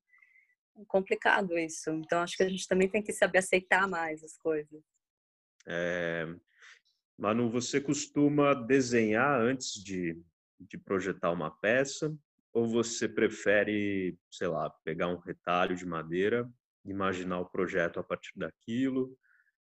é 0.76 0.84
complicado 0.86 1.58
isso. 1.58 1.92
Então 1.92 2.22
acho 2.22 2.36
que 2.36 2.44
a 2.44 2.50
gente 2.50 2.68
também 2.68 2.90
tem 2.90 3.04
que 3.04 3.14
saber 3.14 3.38
aceitar 3.38 3.88
mais 3.88 4.24
as 4.24 4.36
coisas. 4.38 4.84
É... 5.66 6.28
Manu, 7.18 7.50
você 7.50 7.80
costuma 7.80 8.54
desenhar 8.54 9.40
antes 9.40 9.74
de, 9.74 10.20
de 10.60 10.78
projetar 10.78 11.32
uma 11.32 11.52
peça? 11.52 12.14
Ou 12.52 12.68
você 12.68 13.08
prefere, 13.08 14.18
sei 14.32 14.48
lá, 14.48 14.70
pegar 14.84 15.08
um 15.08 15.18
retalho 15.18 15.76
de 15.76 15.86
madeira 15.86 16.50
imaginar 16.86 17.40
o 17.40 17.50
projeto 17.50 18.00
a 18.00 18.04
partir 18.04 18.38
daquilo. 18.38 19.18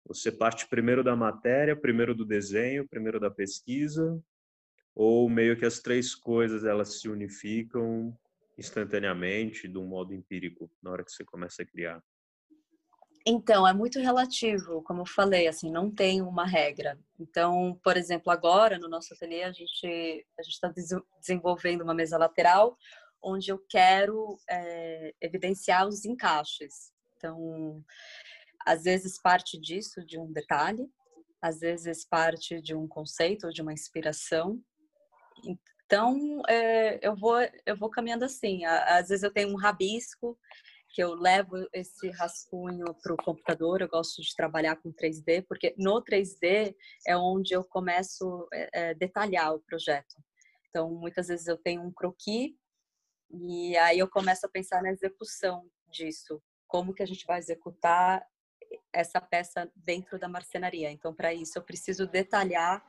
Você 0.07 0.31
parte 0.31 0.69
primeiro 0.69 1.03
da 1.03 1.17
matéria, 1.17 1.75
primeiro 1.75 2.15
do 2.15 2.25
desenho, 2.25 2.89
primeiro 2.89 3.19
da 3.19 3.31
pesquisa, 3.31 4.23
ou 4.95 5.29
meio 5.29 5.59
que 5.59 5.65
as 5.65 5.81
três 5.81 6.15
coisas 6.15 6.65
elas 6.65 7.01
se 7.01 7.09
unificam 7.09 8.17
instantaneamente, 8.57 9.69
de 9.69 9.79
um 9.79 9.87
modo 9.87 10.15
empírico, 10.15 10.71
na 10.83 10.91
hora 10.91 11.05
que 11.05 11.13
você 11.13 11.25
começa 11.25 11.63
a 11.63 11.67
criar? 11.67 12.03
Então, 13.29 13.67
é 13.67 13.73
muito 13.73 13.99
relativo, 13.99 14.83
como 14.85 15.01
eu 15.03 15.07
falei, 15.07 15.49
assim, 15.49 15.71
não 15.71 15.91
tem 15.91 16.23
uma 16.23 16.47
regra. 16.47 16.97
Então, 17.19 17.79
por 17.83 17.97
exemplo, 17.97 18.31
agora 18.31 18.79
no 18.79 18.89
nosso 18.89 19.13
ateliê 19.13 19.43
a 19.43 19.53
gente 19.53 20.25
a 20.39 20.43
está 20.43 20.73
desenvolvendo 21.19 21.83
uma 21.83 21.93
mesa 21.93 22.17
lateral 22.17 22.79
onde 23.21 23.51
eu 23.51 23.59
quero 23.69 24.39
é, 24.49 25.13
evidenciar 25.21 25.89
os 25.89 26.05
encaixes. 26.05 26.93
Então, 27.17 27.85
às 28.65 28.85
vezes 28.85 29.21
parte 29.21 29.59
disso 29.61 30.05
de 30.05 30.19
um 30.19 30.33
detalhe, 30.33 30.91
às 31.41 31.61
vezes 31.61 32.05
parte 32.05 32.61
de 32.61 32.75
um 32.75 32.87
conceito 32.89 33.47
ou 33.47 33.53
de 33.53 33.63
uma 33.63 33.73
inspiração. 33.73 34.61
Então, 35.85 36.43
é, 36.49 36.99
eu 37.07 37.15
vou 37.15 37.37
eu 37.65 37.77
vou 37.77 37.91
caminhando 37.91 38.25
assim. 38.25 38.65
Às 38.65 39.09
vezes 39.09 39.23
eu 39.23 39.33
tenho 39.33 39.51
um 39.51 39.57
rabisco 39.57 40.39
que 40.91 41.03
eu 41.03 41.15
levo 41.15 41.57
esse 41.73 42.11
rascunho 42.11 42.87
para 43.03 43.15
o 43.15 43.17
computador. 43.17 43.83
Eu 43.83 43.89
gosto 43.89 44.23
de 44.23 44.35
trabalhar 44.35 44.77
com 44.77 44.93
3D 44.93 45.45
porque 45.49 45.75
no 45.79 46.03
3D 46.03 46.75
é 47.07 47.17
onde 47.17 47.55
eu 47.55 47.63
começo 47.63 48.49
a 48.53 48.57
é, 48.57 48.71
é, 48.73 48.95
detalhar 48.95 49.55
o 49.55 49.61
projeto. 49.61 50.17
Então, 50.69 50.91
muitas 50.91 51.29
vezes 51.29 51.47
eu 51.47 51.57
tenho 51.57 51.83
um 51.83 51.93
croquis 51.93 52.53
e 53.31 53.77
aí 53.79 53.99
eu 53.99 54.09
começo 54.09 54.47
a 54.47 54.49
pensar 54.49 54.83
na 54.83 54.91
execução 54.91 55.69
disso 55.89 56.43
como 56.67 56.95
que 56.95 57.03
a 57.03 57.07
gente 57.07 57.27
vai 57.27 57.39
executar 57.39 58.27
essa 58.93 59.21
peça 59.21 59.71
dentro 59.75 60.19
da 60.19 60.29
marcenaria. 60.29 60.91
Então, 60.91 61.15
para 61.15 61.33
isso, 61.33 61.59
eu 61.59 61.63
preciso 61.63 62.07
detalhar 62.07 62.85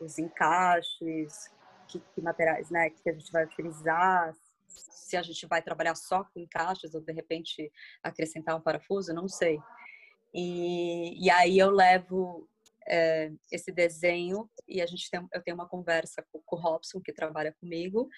os 0.00 0.18
encaixes, 0.18 1.50
que, 1.86 2.00
que 2.00 2.20
materiais 2.20 2.70
né, 2.70 2.90
que 2.90 3.10
a 3.10 3.12
gente 3.12 3.30
vai 3.30 3.44
utilizar, 3.44 4.34
se 4.66 5.16
a 5.16 5.22
gente 5.22 5.46
vai 5.46 5.60
trabalhar 5.60 5.94
só 5.94 6.24
com 6.24 6.40
encaixes 6.40 6.94
ou 6.94 7.00
de 7.00 7.12
repente 7.12 7.70
acrescentar 8.02 8.56
um 8.56 8.60
parafuso, 8.60 9.12
não 9.12 9.28
sei. 9.28 9.60
E, 10.32 11.24
e 11.24 11.30
aí 11.30 11.58
eu 11.58 11.70
levo 11.70 12.48
é, 12.88 13.32
esse 13.50 13.72
desenho 13.72 14.48
e 14.68 14.80
a 14.80 14.86
gente 14.86 15.10
tem, 15.10 15.26
eu 15.32 15.42
tenho 15.42 15.56
uma 15.56 15.68
conversa 15.68 16.24
com, 16.30 16.40
com 16.40 16.56
o 16.56 16.60
Robson 16.60 17.00
que 17.00 17.12
trabalha 17.12 17.52
comigo 17.60 18.08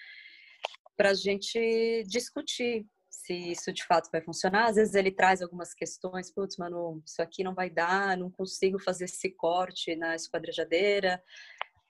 para 0.96 1.10
a 1.10 1.14
gente 1.14 2.04
discutir 2.06 2.86
se 3.12 3.34
isso 3.52 3.72
de 3.72 3.84
fato 3.84 4.10
vai 4.10 4.22
funcionar. 4.22 4.70
Às 4.70 4.76
vezes 4.76 4.94
ele 4.94 5.12
traz 5.12 5.42
algumas 5.42 5.74
questões, 5.74 6.32
putz, 6.32 6.56
mano, 6.56 7.02
isso 7.06 7.20
aqui 7.20 7.44
não 7.44 7.54
vai 7.54 7.68
dar, 7.68 8.16
não 8.16 8.30
consigo 8.30 8.78
fazer 8.78 9.04
esse 9.04 9.30
corte 9.30 9.94
na 9.94 10.16
esquadrejadeira, 10.16 11.22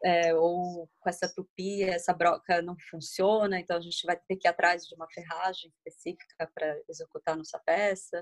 é, 0.04 0.34
ou 0.34 0.90
com 0.98 1.08
essa 1.08 1.32
tupi, 1.32 1.84
essa 1.84 2.12
broca 2.12 2.60
não 2.60 2.76
funciona, 2.90 3.60
então 3.60 3.76
a 3.76 3.80
gente 3.80 4.04
vai 4.04 4.16
ter 4.16 4.36
que 4.36 4.48
ir 4.48 4.50
atrás 4.50 4.82
de 4.84 4.94
uma 4.96 5.06
ferragem 5.10 5.70
específica 5.70 6.50
para 6.52 6.76
executar 6.88 7.36
nossa 7.36 7.58
peça. 7.60 8.20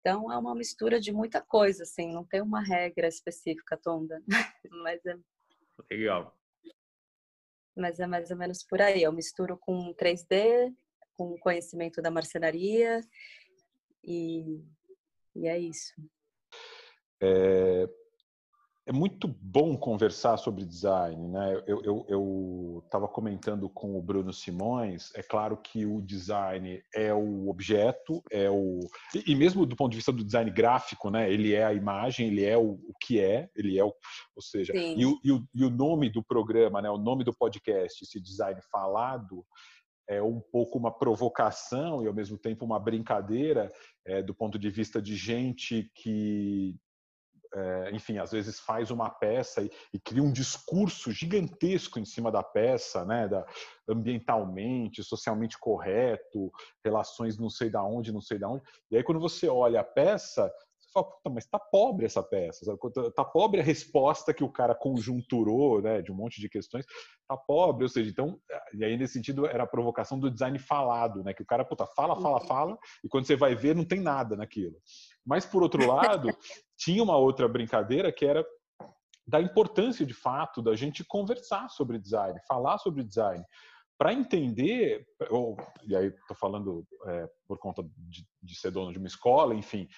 Então 0.00 0.30
é 0.32 0.36
uma 0.36 0.54
mistura 0.54 1.00
de 1.00 1.12
muita 1.12 1.40
coisa, 1.40 1.84
assim, 1.84 2.12
não 2.12 2.24
tem 2.24 2.42
uma 2.42 2.60
regra 2.60 3.06
específica, 3.06 3.78
Tonda, 3.82 4.20
mas 4.82 5.00
é 5.06 5.16
legal. 5.90 6.36
Mas 7.76 8.00
é 8.00 8.06
mais 8.06 8.30
ou 8.30 8.36
menos 8.36 8.62
por 8.62 8.80
aí. 8.80 9.02
Eu 9.02 9.12
misturo 9.12 9.56
com 9.58 9.92
3D, 9.94 10.72
com 11.16 11.38
conhecimento 11.38 12.02
da 12.02 12.10
marcenaria 12.10 13.00
e, 14.02 14.62
e 15.34 15.46
é 15.46 15.58
isso. 15.58 15.94
É, 17.20 17.88
é 18.86 18.92
muito 18.92 19.26
bom 19.26 19.76
conversar 19.78 20.36
sobre 20.36 20.64
design, 20.64 21.28
né? 21.28 21.62
Eu 21.66 22.82
estava 22.84 23.08
comentando 23.08 23.66
com 23.70 23.96
o 23.98 24.02
Bruno 24.02 24.30
Simões. 24.30 25.10
É 25.14 25.22
claro 25.22 25.56
que 25.56 25.86
o 25.86 26.02
design 26.02 26.82
é 26.94 27.12
o 27.12 27.48
objeto, 27.48 28.22
é 28.30 28.50
o 28.50 28.80
e 29.26 29.34
mesmo 29.34 29.64
do 29.64 29.74
ponto 29.74 29.92
de 29.92 29.96
vista 29.96 30.12
do 30.12 30.22
design 30.22 30.50
gráfico, 30.50 31.08
né? 31.08 31.32
Ele 31.32 31.54
é 31.54 31.64
a 31.64 31.72
imagem, 31.72 32.26
ele 32.26 32.44
é 32.44 32.58
o, 32.58 32.72
o 32.72 32.92
que 33.00 33.18
é, 33.18 33.48
ele 33.56 33.78
é 33.78 33.84
o, 33.84 33.94
ou 34.36 34.42
seja, 34.42 34.74
e 34.76 35.06
o, 35.06 35.18
e 35.24 35.32
o, 35.32 35.42
e 35.54 35.64
o 35.64 35.70
nome 35.70 36.10
do 36.10 36.22
programa, 36.22 36.82
né? 36.82 36.90
O 36.90 36.98
nome 36.98 37.24
do 37.24 37.32
podcast, 37.32 38.04
esse 38.04 38.20
design 38.20 38.60
falado, 38.70 39.46
é 40.08 40.22
um 40.22 40.40
pouco 40.40 40.78
uma 40.78 40.96
provocação 40.96 42.02
e 42.02 42.06
ao 42.06 42.14
mesmo 42.14 42.36
tempo 42.36 42.64
uma 42.64 42.78
brincadeira 42.78 43.72
é, 44.04 44.22
do 44.22 44.34
ponto 44.34 44.58
de 44.58 44.68
vista 44.70 45.00
de 45.00 45.16
gente 45.16 45.90
que 45.94 46.76
é, 47.54 47.90
enfim, 47.92 48.18
às 48.18 48.32
vezes 48.32 48.58
faz 48.58 48.90
uma 48.90 49.08
peça 49.08 49.62
e, 49.62 49.70
e, 49.92 49.98
cria 50.00 50.22
um 50.22 50.32
discurso 50.32 51.12
gigantesco 51.12 52.00
em 52.00 52.04
cima 52.04 52.30
da 52.30 52.42
peça, 52.42 53.04
né, 53.04 53.28
da, 53.28 53.46
ambientalmente, 53.88 55.04
socialmente 55.04 55.56
correto, 55.56 56.50
relações 56.84 57.38
não 57.38 57.48
sei 57.48 57.70
da 57.70 57.84
onde, 57.84 58.12
não 58.12 58.20
sei 58.20 58.40
da 58.40 58.48
onde. 58.48 58.64
E 58.90 58.96
aí 58.96 59.04
quando 59.04 59.20
você 59.20 59.48
olha 59.48 59.80
a 59.80 59.84
peça, 59.84 60.52
fala, 60.94 61.06
puta, 61.10 61.28
mas 61.28 61.44
tá 61.44 61.58
pobre 61.58 62.06
essa 62.06 62.22
peça, 62.22 62.64
sabe? 62.64 62.78
Tá, 63.14 63.24
pobre 63.24 63.60
a 63.60 63.64
resposta 63.64 64.32
que 64.32 64.44
o 64.44 64.48
cara 64.50 64.74
conjunturou, 64.74 65.82
né, 65.82 66.00
de 66.00 66.12
um 66.12 66.14
monte 66.14 66.40
de 66.40 66.48
questões, 66.48 66.86
tá 67.28 67.36
pobre, 67.36 67.84
ou 67.84 67.88
seja, 67.88 68.08
então, 68.08 68.38
e 68.72 68.84
aí 68.84 68.96
nesse 68.96 69.14
sentido 69.14 69.46
era 69.46 69.64
a 69.64 69.66
provocação 69.66 70.18
do 70.18 70.30
design 70.30 70.58
falado, 70.58 71.22
né, 71.24 71.34
que 71.34 71.42
o 71.42 71.46
cara, 71.46 71.64
puta, 71.64 71.84
fala, 71.86 72.14
fala, 72.20 72.40
uhum. 72.40 72.46
fala, 72.46 72.78
e 73.02 73.08
quando 73.08 73.26
você 73.26 73.36
vai 73.36 73.54
ver 73.54 73.74
não 73.74 73.84
tem 73.84 74.00
nada 74.00 74.36
naquilo. 74.36 74.76
Mas 75.26 75.44
por 75.44 75.62
outro 75.62 75.86
lado, 75.86 76.28
tinha 76.78 77.02
uma 77.02 77.16
outra 77.16 77.48
brincadeira 77.48 78.12
que 78.12 78.24
era 78.24 78.46
da 79.26 79.40
importância 79.40 80.04
de 80.04 80.14
fato 80.14 80.62
da 80.62 80.76
gente 80.76 81.02
conversar 81.04 81.68
sobre 81.70 81.98
design, 81.98 82.38
falar 82.46 82.78
sobre 82.78 83.02
design, 83.02 83.42
para 84.04 84.12
entender, 84.12 85.08
ou, 85.30 85.56
e 85.82 85.96
aí 85.96 86.08
estou 86.08 86.36
falando 86.36 86.86
é, 87.06 87.26
por 87.48 87.56
conta 87.56 87.82
de, 87.96 88.28
de, 88.42 88.54
ser 88.54 88.70
dono 88.70 88.92
de 88.92 88.98
uma 88.98 89.06
escola, 89.06 89.54
enfim, 89.54 89.88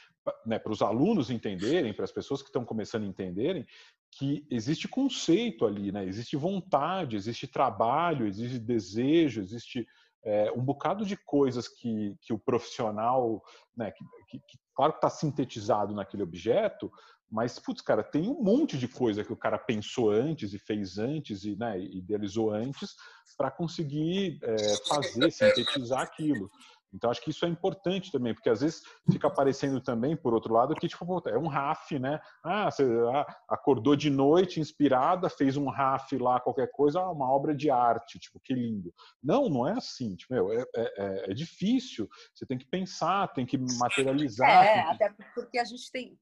né, 0.46 0.60
para 0.60 0.70
os 0.70 0.80
alunos 0.80 1.28
entenderem, 1.28 1.92
para 1.92 2.04
as 2.04 2.12
pessoas 2.12 2.40
que 2.40 2.48
estão 2.48 2.64
começando 2.64 3.02
a 3.02 3.08
entenderem, 3.08 3.66
que 4.12 4.46
existe 4.48 4.86
conceito 4.86 5.66
ali, 5.66 5.90
né? 5.90 6.04
existe 6.04 6.36
vontade, 6.36 7.16
existe 7.16 7.48
trabalho, 7.48 8.28
existe 8.28 8.60
desejo, 8.60 9.40
existe 9.40 9.84
é, 10.22 10.52
um 10.52 10.62
bocado 10.62 11.04
de 11.04 11.16
coisas 11.16 11.66
que, 11.66 12.14
que 12.20 12.32
o 12.32 12.38
profissional, 12.38 13.42
né, 13.76 13.90
que, 13.90 14.38
que, 14.38 14.58
claro 14.72 14.92
que 14.92 14.98
está 14.98 15.10
sintetizado 15.10 15.92
naquele 15.92 16.22
objeto, 16.22 16.92
mas, 17.30 17.58
putz, 17.58 17.82
cara, 17.82 18.02
tem 18.02 18.28
um 18.28 18.42
monte 18.42 18.78
de 18.78 18.86
coisa 18.86 19.24
que 19.24 19.32
o 19.32 19.36
cara 19.36 19.58
pensou 19.58 20.10
antes 20.10 20.52
e 20.52 20.58
fez 20.58 20.98
antes 20.98 21.44
e 21.44 21.56
né, 21.56 21.78
idealizou 21.80 22.52
antes 22.52 22.94
para 23.36 23.50
conseguir 23.50 24.38
é, 24.42 24.56
fazer, 24.88 25.30
sintetizar 25.30 26.00
aquilo. 26.00 26.48
Então, 26.96 27.10
acho 27.10 27.20
que 27.20 27.30
isso 27.30 27.44
é 27.44 27.48
importante 27.48 28.10
também, 28.10 28.32
porque 28.32 28.48
às 28.48 28.60
vezes 28.60 28.82
fica 29.10 29.26
aparecendo 29.26 29.80
também, 29.80 30.16
por 30.16 30.32
outro 30.32 30.54
lado, 30.54 30.74
que 30.74 30.88
tipo, 30.88 31.28
é 31.28 31.36
um 31.36 31.46
RAF, 31.46 31.98
né? 31.98 32.18
Ah, 32.42 32.70
você 32.70 32.84
ah, 33.12 33.26
acordou 33.50 33.94
de 33.94 34.08
noite 34.08 34.60
inspirada, 34.60 35.28
fez 35.28 35.56
um 35.56 35.68
RAF 35.68 36.16
lá, 36.16 36.40
qualquer 36.40 36.70
coisa, 36.70 37.00
ah, 37.00 37.10
uma 37.10 37.30
obra 37.30 37.54
de 37.54 37.70
arte, 37.70 38.18
tipo, 38.18 38.40
que 38.42 38.54
lindo. 38.54 38.94
Não, 39.22 39.48
não 39.48 39.66
é 39.66 39.72
assim, 39.72 40.16
tipo, 40.16 40.32
meu, 40.32 40.50
é, 40.50 40.64
é, 40.74 40.92
é, 40.96 41.30
é 41.30 41.34
difícil, 41.34 42.08
você 42.34 42.46
tem 42.46 42.56
que 42.56 42.66
pensar, 42.66 43.32
tem 43.34 43.44
que 43.44 43.58
materializar. 43.58 44.64
É, 44.64 44.82
que... 44.82 45.04
até 45.04 45.14
porque 45.34 45.58
a 45.58 45.64
gente 45.64 45.90
tem, 45.92 46.18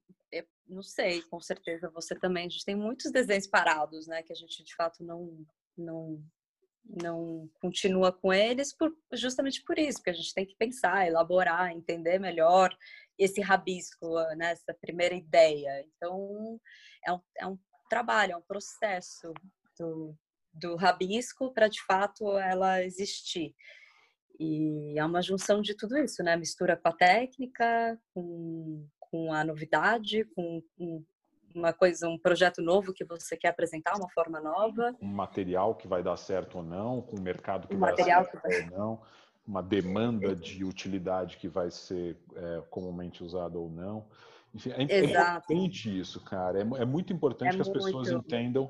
não 0.67 0.83
sei, 0.83 1.23
com 1.23 1.41
certeza 1.41 1.91
você 1.91 2.15
também, 2.15 2.47
a 2.47 2.49
gente 2.49 2.65
tem 2.65 2.75
muitos 2.75 3.13
desenhos 3.13 3.47
parados, 3.47 4.07
né, 4.07 4.23
que 4.23 4.33
a 4.33 4.37
gente 4.37 4.65
de 4.65 4.75
fato 4.75 5.05
não, 5.05 5.47
não 5.77 6.25
não 6.87 7.49
continua 7.61 8.13
com 8.13 8.33
eles 8.33 8.77
por, 8.77 8.95
justamente 9.13 9.63
por 9.65 9.79
isso, 9.79 9.99
porque 9.99 10.11
a 10.11 10.15
gente 10.15 10.35
tem 10.35 10.45
que 10.45 10.55
pensar, 10.57 11.07
elaborar, 11.07 11.73
entender 11.73 12.19
melhor 12.19 12.77
esse 13.19 13.41
rabisco, 13.41 14.07
né, 14.37 14.53
essa 14.53 14.75
primeira 14.81 15.15
ideia. 15.15 15.83
Então, 15.87 16.61
é 17.07 17.13
um, 17.13 17.21
é 17.39 17.47
um 17.47 17.59
trabalho, 17.89 18.33
é 18.33 18.37
um 18.37 18.43
processo 18.43 19.33
do, 19.79 20.15
do 20.53 20.77
rabisco 20.77 21.53
para, 21.55 21.69
de 21.69 21.83
fato, 21.85 22.37
ela 22.39 22.83
existir. 22.83 23.55
E 24.39 24.99
é 24.99 25.05
uma 25.05 25.23
junção 25.23 25.63
de 25.63 25.77
tudo 25.77 25.97
isso, 25.97 26.23
né? 26.23 26.37
Mistura 26.37 26.77
com 26.77 26.89
a 26.89 26.93
técnica, 26.93 27.99
com, 28.13 28.85
com 29.15 29.33
a 29.33 29.45
novidade, 29.45 30.25
com, 30.35 30.61
uma 31.55 31.73
coisa, 31.73 32.09
um 32.09 32.19
projeto 32.19 32.61
novo 32.61 32.93
que 32.93 33.05
você 33.05 33.37
quer 33.37 33.51
apresentar, 33.51 33.95
uma 33.97 34.09
forma 34.09 34.41
nova. 34.41 34.93
Um 35.01 35.07
material 35.07 35.77
que 35.77 35.87
vai 35.87 36.03
dar 36.03 36.17
certo 36.17 36.59
ou 36.59 36.65
não, 36.65 37.01
com 37.01 37.21
um 37.21 37.23
mercado 37.23 37.69
que 37.69 37.77
um 37.77 37.79
vai 37.79 37.93
material 37.93 38.25
dar 38.25 38.31
certo 38.33 38.43
vai... 38.43 38.63
ou 38.63 38.77
não, 38.77 39.03
uma 39.47 39.63
demanda 39.63 40.35
de 40.35 40.65
utilidade 40.65 41.37
que 41.37 41.47
vai 41.47 41.71
ser 41.71 42.19
é, 42.35 42.63
comumente 42.69 43.23
usada 43.23 43.57
ou 43.57 43.71
não. 43.71 44.05
Enfim, 44.53 44.71
é, 44.71 44.83
é 44.83 45.05
importante 45.05 45.97
isso, 45.97 46.21
cara. 46.21 46.59
É, 46.59 46.83
é 46.83 46.85
muito 46.85 47.13
importante 47.13 47.53
é 47.53 47.55
que 47.55 47.61
as 47.61 47.69
muito... 47.69 47.85
pessoas 47.85 48.09
entendam 48.11 48.69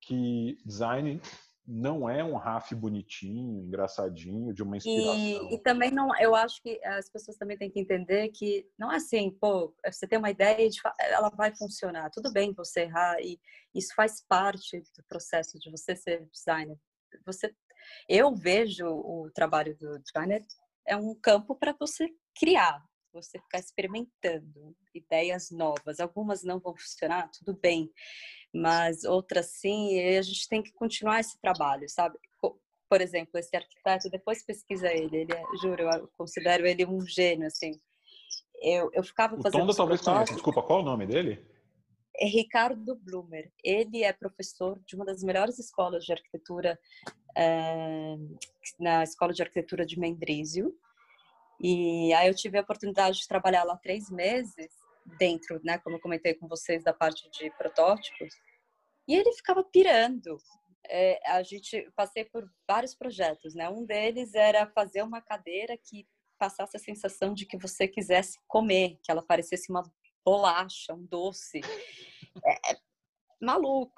que 0.00 0.58
design 0.66 1.20
não 1.66 2.08
é 2.08 2.22
um 2.22 2.36
RAF 2.36 2.74
bonitinho, 2.74 3.64
engraçadinho, 3.64 4.52
de 4.52 4.62
uma 4.62 4.76
inspiração. 4.76 5.16
E, 5.16 5.54
e, 5.54 5.58
também 5.62 5.90
não, 5.90 6.08
eu 6.20 6.34
acho 6.34 6.62
que 6.62 6.78
as 6.84 7.08
pessoas 7.08 7.36
também 7.36 7.56
têm 7.56 7.70
que 7.70 7.80
entender 7.80 8.28
que 8.28 8.68
não 8.78 8.92
é 8.92 8.96
assim, 8.96 9.30
pô, 9.30 9.74
você 9.84 10.06
tem 10.06 10.18
uma 10.18 10.30
ideia 10.30 10.68
de 10.68 10.78
ela 11.00 11.30
vai 11.30 11.54
funcionar. 11.54 12.10
Tudo 12.10 12.32
bem 12.32 12.52
você 12.52 12.82
errar 12.82 13.16
e 13.20 13.40
isso 13.74 13.94
faz 13.94 14.22
parte 14.28 14.78
do 14.80 15.04
processo 15.08 15.58
de 15.58 15.70
você 15.70 15.96
ser 15.96 16.28
designer. 16.30 16.78
Você, 17.24 17.54
eu 18.08 18.34
vejo 18.34 18.86
o 18.86 19.30
trabalho 19.34 19.76
do 19.78 19.98
designer 20.00 20.44
é 20.86 20.96
um 20.96 21.14
campo 21.14 21.54
para 21.54 21.74
você 21.78 22.08
criar, 22.38 22.82
você 23.14 23.38
ficar 23.38 23.60
experimentando 23.60 24.76
ideias 24.94 25.50
novas. 25.50 26.00
Algumas 26.00 26.42
não 26.42 26.58
vão 26.58 26.76
funcionar, 26.76 27.30
tudo 27.30 27.58
bem 27.58 27.90
mas 28.54 29.02
outras 29.02 29.46
sim, 29.46 29.96
e 29.96 30.16
a 30.16 30.22
gente 30.22 30.48
tem 30.48 30.62
que 30.62 30.72
continuar 30.72 31.18
esse 31.18 31.38
trabalho, 31.40 31.88
sabe? 31.88 32.16
Por 32.40 33.00
exemplo, 33.00 33.36
esse 33.36 33.56
arquiteto, 33.56 34.08
depois 34.08 34.44
pesquisa 34.44 34.92
ele, 34.92 35.16
ele 35.16 35.32
é, 35.32 35.42
juro, 35.60 35.82
eu 35.82 36.08
considero 36.16 36.64
ele 36.64 36.86
um 36.86 37.04
gênio, 37.04 37.48
assim. 37.48 37.72
Eu, 38.62 38.90
eu 38.92 39.02
ficava 39.02 39.34
o 39.34 39.42
fazendo. 39.42 39.60
Tonda 39.60 39.74
talvez 39.74 40.00
conheça, 40.00 40.32
desculpa, 40.32 40.62
qual 40.62 40.78
é 40.78 40.82
o 40.82 40.84
nome 40.84 41.04
dele? 41.06 41.44
É 42.16 42.26
Ricardo 42.26 42.94
Blumer. 42.94 43.50
Ele 43.64 44.04
é 44.04 44.12
professor 44.12 44.80
de 44.86 44.94
uma 44.94 45.04
das 45.04 45.24
melhores 45.24 45.58
escolas 45.58 46.04
de 46.04 46.12
arquitetura, 46.12 46.78
é, 47.36 48.16
na 48.78 49.02
Escola 49.02 49.32
de 49.32 49.42
Arquitetura 49.42 49.84
de 49.84 49.98
Mendrisio. 49.98 50.72
E 51.60 52.12
aí 52.14 52.28
eu 52.28 52.34
tive 52.34 52.58
a 52.58 52.62
oportunidade 52.62 53.18
de 53.18 53.28
trabalhar 53.28 53.64
lá 53.64 53.76
três 53.76 54.10
meses 54.10 54.68
dentro, 55.18 55.60
né, 55.62 55.78
como 55.78 55.96
eu 55.96 56.00
comentei 56.00 56.34
com 56.34 56.48
vocês 56.48 56.82
da 56.82 56.92
parte 56.92 57.28
de 57.30 57.50
protótipos, 57.58 58.34
e 59.06 59.14
ele 59.14 59.32
ficava 59.32 59.62
pirando. 59.62 60.38
É, 60.86 61.18
a 61.30 61.42
gente 61.42 61.90
passei 61.96 62.24
por 62.24 62.50
vários 62.68 62.94
projetos, 62.94 63.54
né? 63.54 63.68
Um 63.70 63.86
deles 63.86 64.34
era 64.34 64.66
fazer 64.66 65.02
uma 65.02 65.20
cadeira 65.20 65.78
que 65.78 66.06
passasse 66.38 66.76
a 66.76 66.80
sensação 66.80 67.32
de 67.32 67.46
que 67.46 67.56
você 67.56 67.88
quisesse 67.88 68.38
comer, 68.46 68.98
que 69.02 69.10
ela 69.10 69.22
parecesse 69.22 69.70
uma 69.70 69.82
bolacha, 70.24 70.92
um 70.92 71.06
doce. 71.06 71.60
É, 72.44 72.76
maluco. 73.40 73.94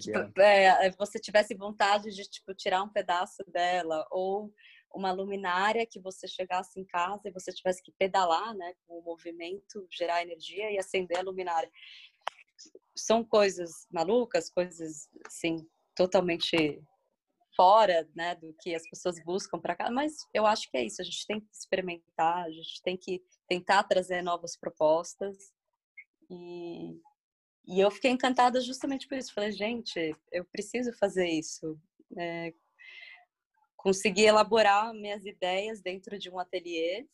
tipo, 0.00 0.40
é, 0.40 0.90
você 0.92 1.18
tivesse 1.18 1.54
vontade 1.54 2.10
de 2.10 2.28
tipo 2.28 2.54
tirar 2.54 2.82
um 2.82 2.88
pedaço 2.88 3.42
dela 3.50 4.06
ou 4.10 4.52
uma 4.94 5.12
luminária 5.12 5.86
que 5.86 6.00
você 6.00 6.26
chegasse 6.26 6.78
em 6.80 6.84
casa 6.84 7.28
e 7.28 7.32
você 7.32 7.52
tivesse 7.52 7.82
que 7.82 7.92
pedalar, 7.92 8.54
né, 8.54 8.74
com 8.86 8.98
o 8.98 9.02
movimento, 9.02 9.86
gerar 9.90 10.22
energia 10.22 10.70
e 10.70 10.78
acender 10.78 11.18
a 11.18 11.22
luminária. 11.22 11.70
São 12.96 13.24
coisas 13.24 13.86
malucas, 13.90 14.50
coisas 14.50 15.08
assim 15.26 15.56
totalmente 15.94 16.82
fora, 17.56 18.08
né, 18.14 18.34
do 18.36 18.54
que 18.60 18.74
as 18.74 18.88
pessoas 18.88 19.22
buscam 19.24 19.58
para 19.58 19.76
cá, 19.76 19.90
mas 19.90 20.16
eu 20.32 20.46
acho 20.46 20.70
que 20.70 20.76
é 20.76 20.84
isso, 20.84 21.02
a 21.02 21.04
gente 21.04 21.26
tem 21.26 21.40
que 21.40 21.48
experimentar, 21.52 22.44
a 22.44 22.50
gente 22.50 22.82
tem 22.82 22.96
que 22.96 23.22
tentar 23.48 23.82
trazer 23.84 24.22
novas 24.22 24.56
propostas 24.56 25.36
e 26.30 27.00
e 27.66 27.78
eu 27.78 27.90
fiquei 27.90 28.10
encantada 28.10 28.60
justamente 28.60 29.06
por 29.06 29.16
isso. 29.16 29.32
Falei, 29.32 29.52
gente, 29.52 30.16
eu 30.32 30.44
preciso 30.44 30.92
fazer 30.94 31.28
isso. 31.28 31.78
É, 32.18 32.52
consegui 33.80 34.24
elaborar 34.24 34.92
minhas 34.92 35.24
ideias 35.24 35.80
dentro 35.80 36.18
de 36.18 36.30
um 36.30 36.38
ateliê. 36.38 37.06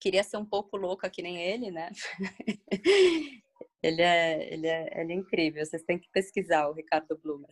Queria 0.00 0.22
ser 0.22 0.36
um 0.36 0.46
pouco 0.46 0.76
louca 0.76 1.10
que 1.10 1.22
nem 1.22 1.38
ele, 1.38 1.70
né? 1.70 1.90
ele, 3.82 4.00
é, 4.00 4.52
ele, 4.52 4.66
é, 4.66 5.00
ele 5.00 5.12
é 5.12 5.16
incrível. 5.16 5.64
Vocês 5.64 5.82
têm 5.82 5.98
que 5.98 6.08
pesquisar 6.12 6.68
o 6.68 6.72
Ricardo 6.72 7.18
Blumer. 7.22 7.50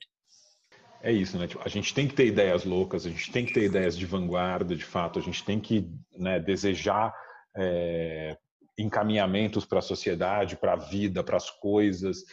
É 1.03 1.13
isso, 1.13 1.39
né? 1.39 1.47
Tipo, 1.47 1.63
a 1.65 1.69
gente 1.69 1.93
tem 1.93 2.09
que 2.09 2.15
ter 2.15 2.27
ideias 2.27 2.65
loucas, 2.65 3.05
a 3.05 3.11
gente 3.11 3.31
tem 3.31 3.45
que 3.45 3.53
ter 3.53 3.65
ideias 3.65 3.97
de 3.97 4.07
vanguarda, 4.07 4.75
de 4.75 4.85
fato, 4.85 5.19
a 5.19 5.23
gente 5.23 5.45
tem 5.45 5.61
que 5.61 5.89
né, 6.13 6.41
desejar 6.41 7.15
é, 7.57 8.37
encaminhamentos 8.77 9.65
para 9.65 9.79
a 9.79 9.83
sociedade, 9.83 10.57
para 10.57 10.73
a 10.73 10.77
vida, 10.77 11.23
para 11.23 11.37
as 11.37 11.51
coisas, 11.51 12.25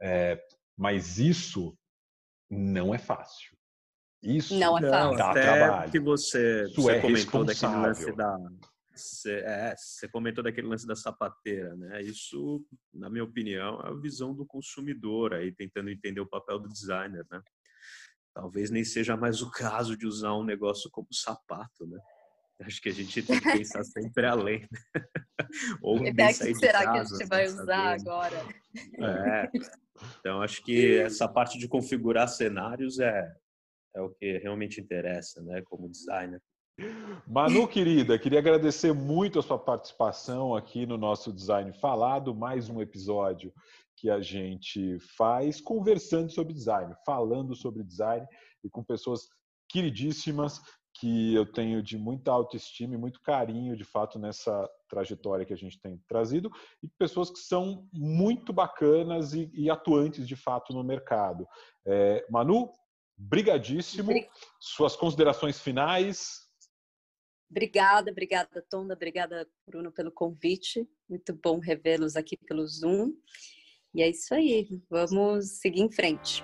é, 0.00 0.38
mas 0.76 1.18
isso 1.18 1.76
não 2.50 2.94
é 2.94 2.98
fácil. 2.98 3.56
Isso 4.22 4.58
não 4.58 4.78
é 4.78 4.82
fácil. 4.82 5.16
dá 5.16 5.30
Até 5.30 5.42
trabalho. 5.42 5.90
que 5.90 6.00
você, 6.00 6.64
Isso 6.64 6.82
você 6.82 6.92
é 6.92 7.00
comentou 7.00 7.44
daquele 7.44 7.76
lance 7.76 8.12
da 8.12 8.38
você, 8.96 9.40
é, 9.44 9.74
você 9.76 10.08
comentou 10.08 10.42
daquele 10.42 10.68
lance 10.68 10.86
da 10.86 10.96
sapateira, 10.96 11.76
né? 11.76 12.00
Isso, 12.00 12.64
na 12.94 13.10
minha 13.10 13.24
opinião, 13.24 13.78
é 13.82 13.88
a 13.88 13.94
visão 13.94 14.34
do 14.34 14.46
consumidor 14.46 15.34
aí 15.34 15.52
tentando 15.52 15.90
entender 15.90 16.20
o 16.20 16.26
papel 16.26 16.58
do 16.58 16.68
designer, 16.68 17.24
né? 17.30 17.42
Talvez 18.34 18.70
nem 18.70 18.84
seja 18.84 19.16
mais 19.16 19.42
o 19.42 19.50
caso 19.50 19.96
de 19.96 20.06
usar 20.06 20.34
um 20.34 20.44
negócio 20.44 20.90
como 20.90 21.08
sapato, 21.12 21.86
né? 21.86 21.98
Acho 22.60 22.80
que 22.80 22.88
a 22.88 22.92
gente 22.92 23.22
tem 23.22 23.38
que 23.38 23.52
pensar 23.52 23.84
sempre 23.84 24.26
além. 24.26 24.60
Né? 24.60 25.04
Ou 25.82 26.02
que 26.02 26.54
será 26.54 26.84
casa, 26.84 27.10
que 27.10 27.14
a 27.14 27.18
gente 27.18 27.28
vai 27.28 27.46
usar 27.46 27.98
saber. 27.98 28.00
agora? 28.00 28.46
É. 28.98 29.50
Então, 30.20 30.40
acho 30.40 30.64
que 30.64 30.96
essa 31.00 31.28
parte 31.28 31.58
de 31.58 31.68
configurar 31.68 32.28
cenários 32.28 32.98
é, 32.98 33.30
é 33.96 34.00
o 34.02 34.10
que 34.10 34.38
realmente 34.38 34.80
interessa, 34.80 35.42
né, 35.42 35.62
como 35.62 35.88
designer. 35.88 36.40
Manu, 37.26 37.66
querida, 37.66 38.18
queria 38.18 38.38
agradecer 38.38 38.92
muito 38.92 39.38
a 39.38 39.42
sua 39.42 39.58
participação 39.58 40.54
aqui 40.54 40.84
no 40.84 40.98
nosso 40.98 41.32
Design 41.32 41.72
Falado, 41.72 42.34
mais 42.34 42.68
um 42.68 42.82
episódio 42.82 43.50
que 43.96 44.10
a 44.10 44.20
gente 44.20 44.98
faz 45.16 45.58
conversando 45.58 46.30
sobre 46.30 46.52
design, 46.52 46.94
falando 47.06 47.56
sobre 47.56 47.82
design 47.82 48.26
e 48.62 48.68
com 48.68 48.84
pessoas 48.84 49.22
queridíssimas 49.70 50.60
que 51.00 51.34
eu 51.34 51.50
tenho 51.50 51.82
de 51.82 51.96
muita 51.96 52.30
autoestima 52.30 52.94
e 52.94 52.98
muito 52.98 53.20
carinho, 53.22 53.76
de 53.76 53.84
fato, 53.84 54.18
nessa 54.18 54.68
trajetória 54.88 55.44
que 55.44 55.52
a 55.52 55.56
gente 55.56 55.80
tem 55.80 55.98
trazido, 56.08 56.50
e 56.82 56.88
pessoas 56.98 57.30
que 57.30 57.38
são 57.38 57.86
muito 57.92 58.52
bacanas 58.52 59.32
e, 59.34 59.50
e 59.54 59.70
atuantes, 59.70 60.26
de 60.26 60.36
fato, 60.36 60.72
no 60.72 60.82
mercado. 60.84 61.46
É, 61.86 62.24
Manu, 62.30 62.70
brigadíssimo. 63.16 64.12
Suas 64.60 64.94
considerações 64.94 65.60
finais? 65.60 66.46
Obrigada, 67.50 68.10
obrigada, 68.10 68.64
Tonda, 68.68 68.94
obrigada, 68.94 69.48
Bruno, 69.66 69.92
pelo 69.92 70.10
convite. 70.10 70.88
Muito 71.08 71.32
bom 71.32 71.58
revê-los 71.58 72.16
aqui 72.16 72.36
pelo 72.36 72.66
Zoom. 72.66 73.12
E 73.94 74.02
é 74.02 74.10
isso 74.10 74.34
aí, 74.34 74.82
vamos 74.90 75.58
seguir 75.58 75.80
em 75.80 75.90
frente. 75.90 76.42